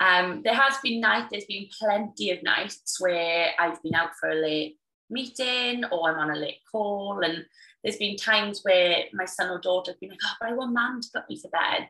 Um, 0.00 0.42
there 0.44 0.54
has 0.54 0.74
been 0.82 1.00
nights, 1.00 1.28
there's 1.30 1.46
been 1.46 1.68
plenty 1.80 2.30
of 2.30 2.42
nights 2.42 2.96
where 3.00 3.52
I've 3.58 3.82
been 3.82 3.94
out 3.94 4.10
for 4.20 4.30
a 4.30 4.34
late 4.34 4.78
meeting 5.08 5.84
or 5.86 6.10
I'm 6.10 6.18
on 6.18 6.36
a 6.36 6.38
late 6.38 6.60
call 6.70 7.20
and 7.24 7.44
there's 7.84 7.98
been 7.98 8.16
times 8.16 8.60
where 8.62 9.04
my 9.12 9.26
son 9.26 9.50
or 9.50 9.60
daughter 9.60 9.92
have 9.92 10.00
been 10.00 10.08
like, 10.08 10.18
oh, 10.24 10.34
but 10.40 10.48
I 10.48 10.54
want 10.54 10.72
mum 10.72 11.02
to 11.02 11.08
put 11.14 11.28
me 11.28 11.38
to 11.38 11.48
bed. 11.48 11.88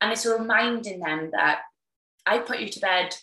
And 0.00 0.12
it's 0.12 0.26
reminding 0.26 0.98
them 0.98 1.30
that 1.32 1.60
I 2.26 2.38
put 2.38 2.58
you 2.58 2.68
to 2.68 2.80
bed 2.80 3.14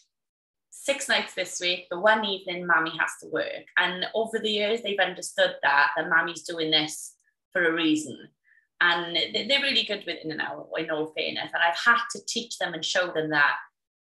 six 0.70 1.10
nights 1.10 1.34
this 1.34 1.60
week, 1.60 1.88
but 1.90 2.02
one 2.02 2.24
evening 2.24 2.66
mommy 2.66 2.94
has 2.98 3.12
to 3.22 3.28
work. 3.28 3.66
And 3.78 4.06
over 4.16 4.40
the 4.40 4.50
years, 4.50 4.82
they've 4.82 4.98
understood 4.98 5.56
that, 5.62 5.92
that 5.98 6.10
mommy's 6.10 6.44
doing 6.44 6.72
this 6.72 7.16
for 7.52 7.68
a 7.68 7.74
reason. 7.74 8.18
And 8.80 9.16
they're 9.16 9.62
really 9.62 9.84
good 9.84 10.04
with 10.08 10.20
it 10.24 10.28
now, 10.28 10.68
in 10.78 10.90
all 10.90 11.14
fairness. 11.16 11.52
And 11.54 11.62
I've 11.62 11.78
had 11.78 12.04
to 12.12 12.26
teach 12.26 12.58
them 12.58 12.74
and 12.74 12.84
show 12.84 13.12
them 13.12 13.30
that 13.32 13.58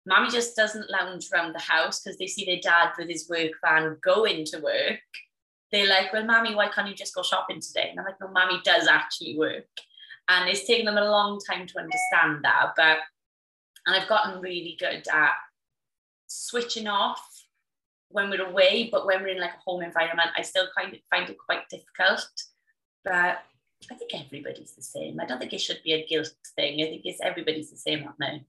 mommy 0.07 0.31
just 0.31 0.55
doesn't 0.55 0.91
lounge 0.91 1.29
around 1.33 1.55
the 1.55 1.59
house 1.59 2.01
because 2.01 2.19
they 2.19 2.27
see 2.27 2.45
their 2.45 2.61
dad 2.61 2.93
with 2.99 3.09
his 3.09 3.29
work 3.29 3.53
van 3.65 3.97
going 4.03 4.45
to 4.45 4.61
work 4.61 5.01
they're 5.71 5.89
like, 5.89 6.13
well, 6.13 6.25
mommy, 6.25 6.55
why 6.55 6.69
can't 6.69 6.89
you 6.89 6.95
just 6.95 7.15
go 7.15 7.23
shopping 7.23 7.61
today? 7.61 7.89
And 7.91 7.99
I'm 7.99 8.07
like, 8.07 8.21
no, 8.21 8.29
mommy 8.29 8.61
does 8.65 8.87
actually 8.87 9.37
work. 9.37 9.67
And 10.29 10.49
it's 10.49 10.67
taken 10.67 10.87
them 10.87 10.99
a 10.99 11.11
long 11.11 11.39
time 11.41 11.67
to 11.67 11.79
understand 11.79 12.45
that. 12.45 12.73
But, 12.77 12.99
and 13.87 13.97
I've 13.97 14.09
gotten 14.09 14.41
really 14.41 14.77
good 14.79 15.07
at 15.13 15.33
switching 16.27 16.87
off 16.87 17.23
when 18.11 18.31
we're 18.31 18.47
away, 18.47 18.89
but 18.91 19.07
when 19.07 19.23
we're 19.23 19.29
in 19.29 19.41
like 19.41 19.55
a 19.55 19.71
home 19.71 19.83
environment, 19.83 20.31
I 20.37 20.43
still 20.43 20.69
kind 20.77 20.93
of 20.93 21.01
find 21.11 21.29
it 21.29 21.37
quite 21.39 21.69
difficult. 21.69 22.29
But 23.05 23.39
I 23.91 23.95
think 23.95 24.15
everybody's 24.15 24.75
the 24.75 24.83
same. 24.83 25.21
I 25.21 25.27
don't 25.27 25.39
think 25.39 25.53
it 25.53 25.61
should 25.61 25.83
be 25.85 25.93
a 25.93 26.07
guilt 26.07 26.33
thing. 26.57 26.83
I 26.83 26.87
think 26.87 27.03
it's 27.05 27.21
everybody's 27.21 27.71
the 27.71 27.77
same 27.77 28.05
right 28.05 28.15
now. 28.19 28.41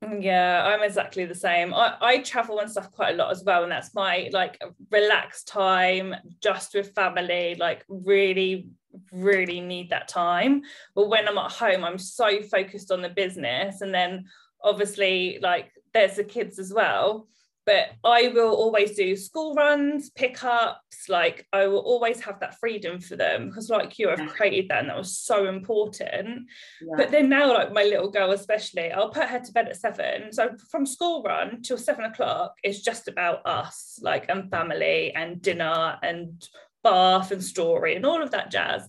Yeah, 0.00 0.64
I'm 0.64 0.82
exactly 0.84 1.24
the 1.24 1.34
same. 1.34 1.74
I, 1.74 1.96
I 2.00 2.18
travel 2.18 2.60
and 2.60 2.70
stuff 2.70 2.92
quite 2.92 3.14
a 3.14 3.16
lot 3.16 3.32
as 3.32 3.42
well, 3.44 3.64
and 3.64 3.72
that's 3.72 3.94
my 3.94 4.30
like 4.32 4.60
relaxed 4.90 5.48
time 5.48 6.14
just 6.40 6.74
with 6.74 6.94
family, 6.94 7.56
like 7.58 7.84
really, 7.88 8.68
really 9.12 9.60
need 9.60 9.90
that 9.90 10.06
time. 10.06 10.62
But 10.94 11.08
when 11.08 11.26
I'm 11.26 11.36
at 11.38 11.50
home, 11.50 11.82
I'm 11.84 11.98
so 11.98 12.42
focused 12.42 12.92
on 12.92 13.02
the 13.02 13.08
business, 13.08 13.80
and 13.80 13.92
then 13.92 14.26
obviously, 14.62 15.40
like, 15.42 15.72
there's 15.92 16.14
the 16.16 16.24
kids 16.24 16.60
as 16.60 16.72
well 16.72 17.26
but 17.68 17.90
I 18.02 18.28
will 18.28 18.54
always 18.54 18.96
do 18.96 19.14
school 19.14 19.52
runs, 19.52 20.08
pickups, 20.08 21.06
like 21.06 21.46
I 21.52 21.66
will 21.66 21.80
always 21.80 22.18
have 22.22 22.40
that 22.40 22.58
freedom 22.58 22.98
for 22.98 23.14
them 23.14 23.48
because 23.48 23.68
like 23.68 23.98
you, 23.98 24.08
I've 24.08 24.26
created 24.30 24.70
that 24.70 24.78
and 24.78 24.88
that 24.88 24.96
was 24.96 25.18
so 25.18 25.46
important. 25.46 26.46
Yeah. 26.80 26.94
But 26.96 27.10
then 27.10 27.28
now, 27.28 27.52
like 27.52 27.74
my 27.74 27.82
little 27.82 28.10
girl 28.10 28.30
especially, 28.30 28.90
I'll 28.90 29.10
put 29.10 29.28
her 29.28 29.40
to 29.40 29.52
bed 29.52 29.68
at 29.68 29.76
seven. 29.76 30.32
So 30.32 30.56
from 30.70 30.86
school 30.86 31.22
run 31.22 31.60
till 31.60 31.76
seven 31.76 32.06
o'clock, 32.06 32.54
is 32.64 32.80
just 32.80 33.06
about 33.06 33.44
us, 33.44 33.98
like 34.00 34.30
and 34.30 34.50
family 34.50 35.12
and 35.14 35.42
dinner 35.42 35.98
and 36.02 36.42
bath 36.82 37.32
and 37.32 37.44
story 37.44 37.96
and 37.96 38.06
all 38.06 38.22
of 38.22 38.30
that 38.30 38.50
jazz. 38.50 38.88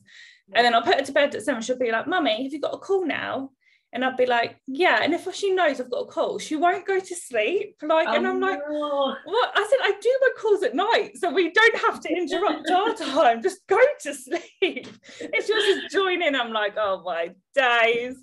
And 0.53 0.63
then 0.63 0.73
I'll 0.73 0.83
put 0.83 0.95
her 0.95 1.05
to 1.05 1.11
bed 1.11 1.35
at 1.35 1.43
seven. 1.43 1.61
She'll 1.61 1.77
be 1.77 1.91
like, 1.91 2.07
Mummy, 2.07 2.43
have 2.43 2.53
you 2.53 2.61
got 2.61 2.75
a 2.75 2.77
call 2.77 3.05
now? 3.05 3.51
And 3.91 4.05
I'd 4.05 4.17
be 4.17 4.27
like, 4.27 4.57
yeah. 4.67 4.99
And 5.01 5.13
if 5.13 5.33
she 5.33 5.51
knows 5.51 5.81
I've 5.81 5.89
got 5.89 6.01
a 6.01 6.05
call, 6.05 6.37
she 6.37 6.55
won't 6.55 6.85
go 6.85 6.99
to 6.99 7.15
sleep. 7.15 7.75
Like, 7.81 8.07
oh, 8.07 8.15
and 8.15 8.27
I'm 8.27 8.39
like, 8.39 8.59
oh, 8.67 9.15
no. 9.25 9.31
what? 9.31 9.51
I 9.55 9.67
said, 9.67 9.79
I 9.81 9.93
do 9.99 10.19
my 10.21 10.29
calls 10.39 10.63
at 10.63 10.75
night, 10.75 11.17
so 11.17 11.31
we 11.31 11.51
don't 11.51 11.77
have 11.79 11.99
to 12.01 12.09
interrupt 12.09 12.69
our 12.71 12.93
time. 12.93 13.41
Just 13.41 13.65
go 13.67 13.79
to 14.01 14.13
sleep. 14.13 14.87
If 15.19 15.45
she 15.45 15.53
wants 15.53 15.91
to 15.91 15.97
join 15.97 16.21
in, 16.21 16.35
I'm 16.35 16.53
like, 16.53 16.75
oh 16.77 17.01
my 17.03 17.31
days. 17.55 18.15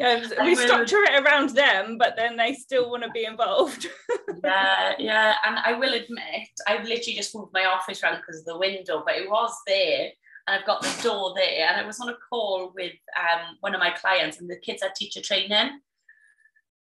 And 0.00 0.32
we 0.44 0.54
structure 0.54 1.02
it 1.02 1.22
around 1.22 1.50
them, 1.50 1.96
but 1.98 2.14
then 2.16 2.36
they 2.36 2.54
still 2.54 2.90
want 2.90 3.02
to 3.04 3.10
be 3.10 3.24
involved. 3.24 3.86
yeah, 4.44 4.94
yeah. 4.98 5.34
And 5.46 5.58
I 5.58 5.72
will 5.72 5.94
admit, 5.94 6.48
I've 6.66 6.84
literally 6.84 7.16
just 7.16 7.34
moved 7.34 7.52
my 7.52 7.64
office 7.64 8.02
around 8.02 8.16
because 8.16 8.40
of 8.40 8.46
the 8.46 8.58
window, 8.58 9.02
but 9.04 9.16
it 9.16 9.28
was 9.28 9.54
there 9.66 10.10
and 10.50 10.58
I've 10.58 10.66
got 10.66 10.82
the 10.82 11.02
door 11.02 11.32
there. 11.36 11.68
And 11.68 11.80
I 11.80 11.86
was 11.86 12.00
on 12.00 12.08
a 12.08 12.16
call 12.28 12.72
with 12.74 12.94
um, 13.16 13.56
one 13.60 13.72
of 13.72 13.78
my 13.78 13.90
clients, 13.90 14.40
and 14.40 14.50
the 14.50 14.56
kids 14.56 14.82
had 14.82 14.96
teacher 14.96 15.20
training. 15.20 15.80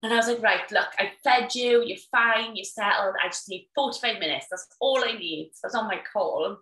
And 0.03 0.13
I 0.13 0.15
was 0.15 0.27
like, 0.27 0.41
right, 0.41 0.71
look, 0.71 0.87
I 0.97 1.11
fed 1.21 1.53
you, 1.53 1.83
you're 1.83 1.97
fine, 2.11 2.55
you're 2.55 2.63
settled. 2.63 3.15
I 3.21 3.27
just 3.27 3.49
need 3.49 3.67
45 3.75 4.19
minutes. 4.19 4.45
That's 4.49 4.67
all 4.79 5.03
I 5.03 5.17
need. 5.17 5.51
So 5.53 5.65
I 5.65 5.67
was 5.67 5.75
on 5.75 5.87
my 5.87 5.99
call. 6.13 6.59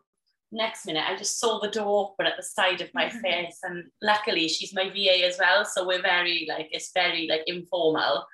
Next 0.52 0.88
minute, 0.88 1.04
I 1.08 1.15
just 1.15 1.39
saw 1.39 1.60
the 1.60 1.68
door 1.68 2.12
open 2.12 2.26
at 2.26 2.38
the 2.38 2.44
side 2.44 2.82
of 2.82 2.94
my 2.94 3.10
face. 3.24 3.60
And 3.62 3.84
luckily, 4.02 4.48
she's 4.48 4.74
my 4.74 4.89
VA 4.89 5.28
as 5.28 5.38
well. 5.38 5.63
So 5.63 5.86
we're 5.86 6.02
very, 6.02 6.48
like, 6.50 6.69
it's 6.71 6.92
very, 6.92 7.27
like, 7.27 7.44
informal. 7.46 8.25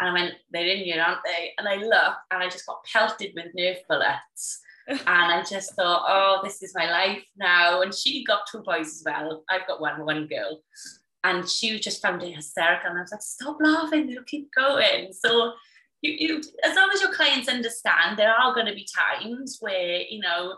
And 0.00 0.08
I 0.08 0.12
went, 0.12 0.34
they're 0.50 0.66
in 0.66 0.82
here, 0.82 1.00
aren't 1.00 1.20
they? 1.24 1.52
And 1.58 1.68
I 1.68 1.76
looked 1.76 2.18
and 2.32 2.42
I 2.42 2.48
just 2.48 2.66
got 2.66 2.82
pelted 2.92 3.34
with 3.36 3.54
Nerf 3.54 3.76
bullets 3.88 4.62
and 4.88 5.00
I 5.06 5.42
just 5.48 5.74
thought, 5.74 6.04
oh, 6.06 6.40
this 6.44 6.62
is 6.62 6.74
my 6.74 6.90
life 6.90 7.24
now. 7.36 7.82
And 7.82 7.94
she 7.94 8.24
got 8.24 8.46
two 8.50 8.62
boys 8.62 8.86
as 8.86 9.02
well. 9.04 9.44
I've 9.50 9.66
got 9.66 9.80
one, 9.80 10.04
one 10.04 10.26
girl. 10.26 10.60
And 11.24 11.48
she 11.48 11.78
just 11.80 12.00
found 12.00 12.22
it 12.22 12.34
hysterical. 12.34 12.90
And 12.90 12.98
I 12.98 13.02
was 13.02 13.10
like, 13.10 13.22
stop 13.22 13.56
laughing, 13.60 14.06
they'll 14.06 14.22
keep 14.22 14.48
going. 14.54 15.12
So 15.12 15.54
you, 16.02 16.12
you 16.18 16.42
as 16.64 16.76
long 16.76 16.90
as 16.94 17.00
your 17.00 17.12
clients 17.12 17.48
understand, 17.48 18.16
there 18.16 18.32
are 18.32 18.54
going 18.54 18.66
to 18.66 18.74
be 18.74 18.86
times 19.20 19.58
where, 19.60 20.02
you 20.02 20.20
know, 20.20 20.56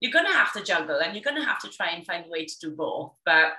you're 0.00 0.12
going 0.12 0.26
to 0.26 0.32
have 0.32 0.52
to 0.52 0.62
juggle 0.62 1.00
and 1.00 1.14
you're 1.14 1.24
going 1.24 1.40
to 1.40 1.46
have 1.46 1.60
to 1.60 1.68
try 1.68 1.88
and 1.88 2.06
find 2.06 2.26
a 2.26 2.30
way 2.30 2.46
to 2.46 2.54
do 2.60 2.70
both. 2.74 3.12
But 3.26 3.52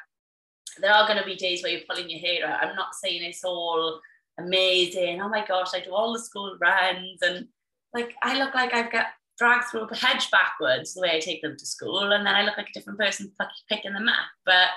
there 0.80 0.94
are 0.94 1.06
going 1.06 1.20
to 1.20 1.26
be 1.26 1.36
days 1.36 1.62
where 1.62 1.72
you're 1.72 1.82
pulling 1.88 2.10
your 2.10 2.20
hair 2.20 2.48
out. 2.48 2.64
I'm 2.64 2.76
not 2.76 2.96
saying 2.96 3.22
it's 3.24 3.44
all 3.44 4.00
amazing. 4.40 5.22
Oh 5.22 5.30
my 5.30 5.46
gosh, 5.46 5.74
I 5.74 5.82
do 5.82 5.94
all 5.94 6.14
the 6.14 6.20
school 6.20 6.58
runs 6.60 7.22
and 7.22 7.48
like 7.94 8.16
I 8.22 8.38
look 8.38 8.56
like 8.56 8.74
I've 8.74 8.92
got 8.92 9.08
drag 9.40 9.64
through 9.64 9.88
a 9.90 9.96
hedge 9.96 10.30
backwards 10.30 10.94
the 10.94 11.02
way 11.02 11.16
I 11.16 11.20
take 11.20 11.42
them 11.42 11.58
to 11.58 11.66
school, 11.66 12.12
and 12.12 12.26
then 12.26 12.36
I 12.36 12.44
look 12.44 12.58
like 12.58 12.70
a 12.70 12.74
different 12.74 13.00
person 13.00 13.32
picking 13.70 13.94
them 13.94 14.10
up. 14.10 14.28
But 14.46 14.68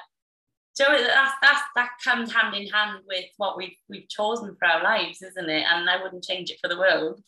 so 0.74 0.84
that's, 0.88 1.34
that's, 1.42 1.62
that 1.74 1.90
comes 2.02 2.32
hand 2.32 2.54
in 2.54 2.68
hand 2.68 3.00
with 3.06 3.26
what 3.36 3.58
we've, 3.58 3.76
we've 3.90 4.08
chosen 4.08 4.56
for 4.58 4.66
our 4.66 4.82
lives, 4.82 5.20
isn't 5.20 5.50
it? 5.50 5.66
And 5.68 5.90
I 5.90 6.02
wouldn't 6.02 6.24
change 6.24 6.50
it 6.50 6.58
for 6.62 6.68
the 6.68 6.78
world. 6.78 7.20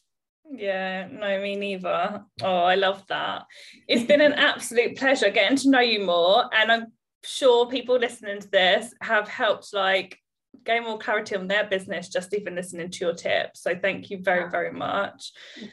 Yeah, 0.51 1.09
no, 1.11 1.41
me 1.41 1.57
neither. 1.57 2.22
Oh, 2.43 2.62
I 2.62 2.74
love 2.74 3.03
that. 3.09 3.45
It's 3.89 4.05
been 4.05 4.20
an 4.20 4.35
absolute 4.35 4.97
pleasure 4.97 5.30
getting 5.30 5.57
to 5.59 5.70
know 5.70 5.80
you 5.80 6.05
more. 6.05 6.45
And 6.55 6.70
I'm 6.70 6.87
sure 7.22 7.66
people 7.66 7.99
listening 7.99 8.41
to 8.41 8.51
this 8.51 8.95
have 9.01 9.28
helped 9.28 9.74
like 9.74 10.18
gain 10.65 10.85
more 10.85 10.99
clarity 10.99 11.37
on 11.37 11.47
their 11.47 11.65
business 11.65 12.09
just 12.09 12.35
even 12.35 12.55
listening 12.55 12.91
to 12.91 13.05
your 13.05 13.15
tips. 13.15 13.63
So 13.63 13.75
thank 13.75 14.11
you 14.11 14.19
very, 14.19 14.51
very 14.51 14.73
much. 14.73 15.33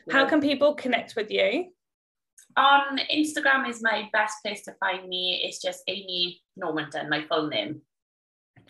How 0.10 0.26
can 0.28 0.42
people 0.42 0.76
connect 0.76 1.16
with 1.16 1.32
you? 1.32 1.72
On 2.58 3.00
Instagram 3.14 3.70
is 3.70 3.82
my 3.82 4.10
best 4.12 4.36
place 4.44 4.64
to 4.64 4.74
find 4.80 5.08
me. 5.08 5.42
It's 5.44 5.62
just 5.62 5.84
Amy 5.88 6.42
Normanton, 6.58 7.10
my 7.10 7.24
full 7.24 7.48
name. 7.48 7.82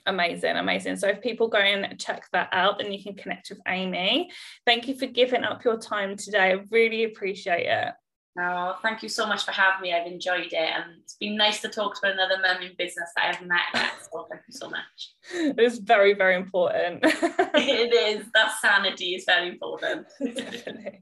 Amazing, 0.06 0.58
amazing. 0.58 0.96
So 0.96 1.08
if 1.08 1.22
people 1.22 1.48
go 1.48 1.60
and 1.60 2.00
check 2.00 2.26
that 2.34 2.50
out, 2.52 2.80
then 2.80 2.92
you 2.92 3.02
can 3.04 3.16
connect 3.16 3.50
with 3.50 3.60
Amy. 3.68 4.32
Thank 4.66 4.88
you 4.88 4.96
for 4.96 5.06
giving 5.06 5.44
up 5.44 5.64
your 5.64 5.78
time 5.78 6.16
today. 6.16 6.54
I 6.54 6.64
really 6.72 7.04
appreciate 7.04 7.68
it. 7.68 7.94
Oh, 8.40 8.78
thank 8.82 9.04
you 9.04 9.10
so 9.10 9.28
much 9.28 9.44
for 9.44 9.52
having 9.52 9.82
me. 9.82 9.94
I've 9.94 10.08
enjoyed 10.08 10.54
it, 10.54 10.56
and 10.56 10.86
it's 11.02 11.16
been 11.16 11.36
nice 11.36 11.60
to 11.62 11.68
talk 11.68 12.00
to 12.00 12.12
another 12.12 12.38
mum 12.42 12.62
in 12.62 12.72
business 12.78 13.10
that 13.16 13.36
I've 13.36 13.46
met. 13.46 13.60
Yet, 13.74 13.92
so 14.10 14.26
thank 14.30 14.44
you 14.48 14.54
so 14.54 14.70
much. 14.70 15.12
It's 15.58 15.80
very, 15.80 16.14
very 16.14 16.36
important. 16.36 17.00
it 17.04 17.94
is. 17.94 18.26
That 18.34 18.54
sanity 18.62 19.16
is 19.16 19.26
very 19.26 19.50
important. 19.50 20.08
Definitely. 20.20 21.02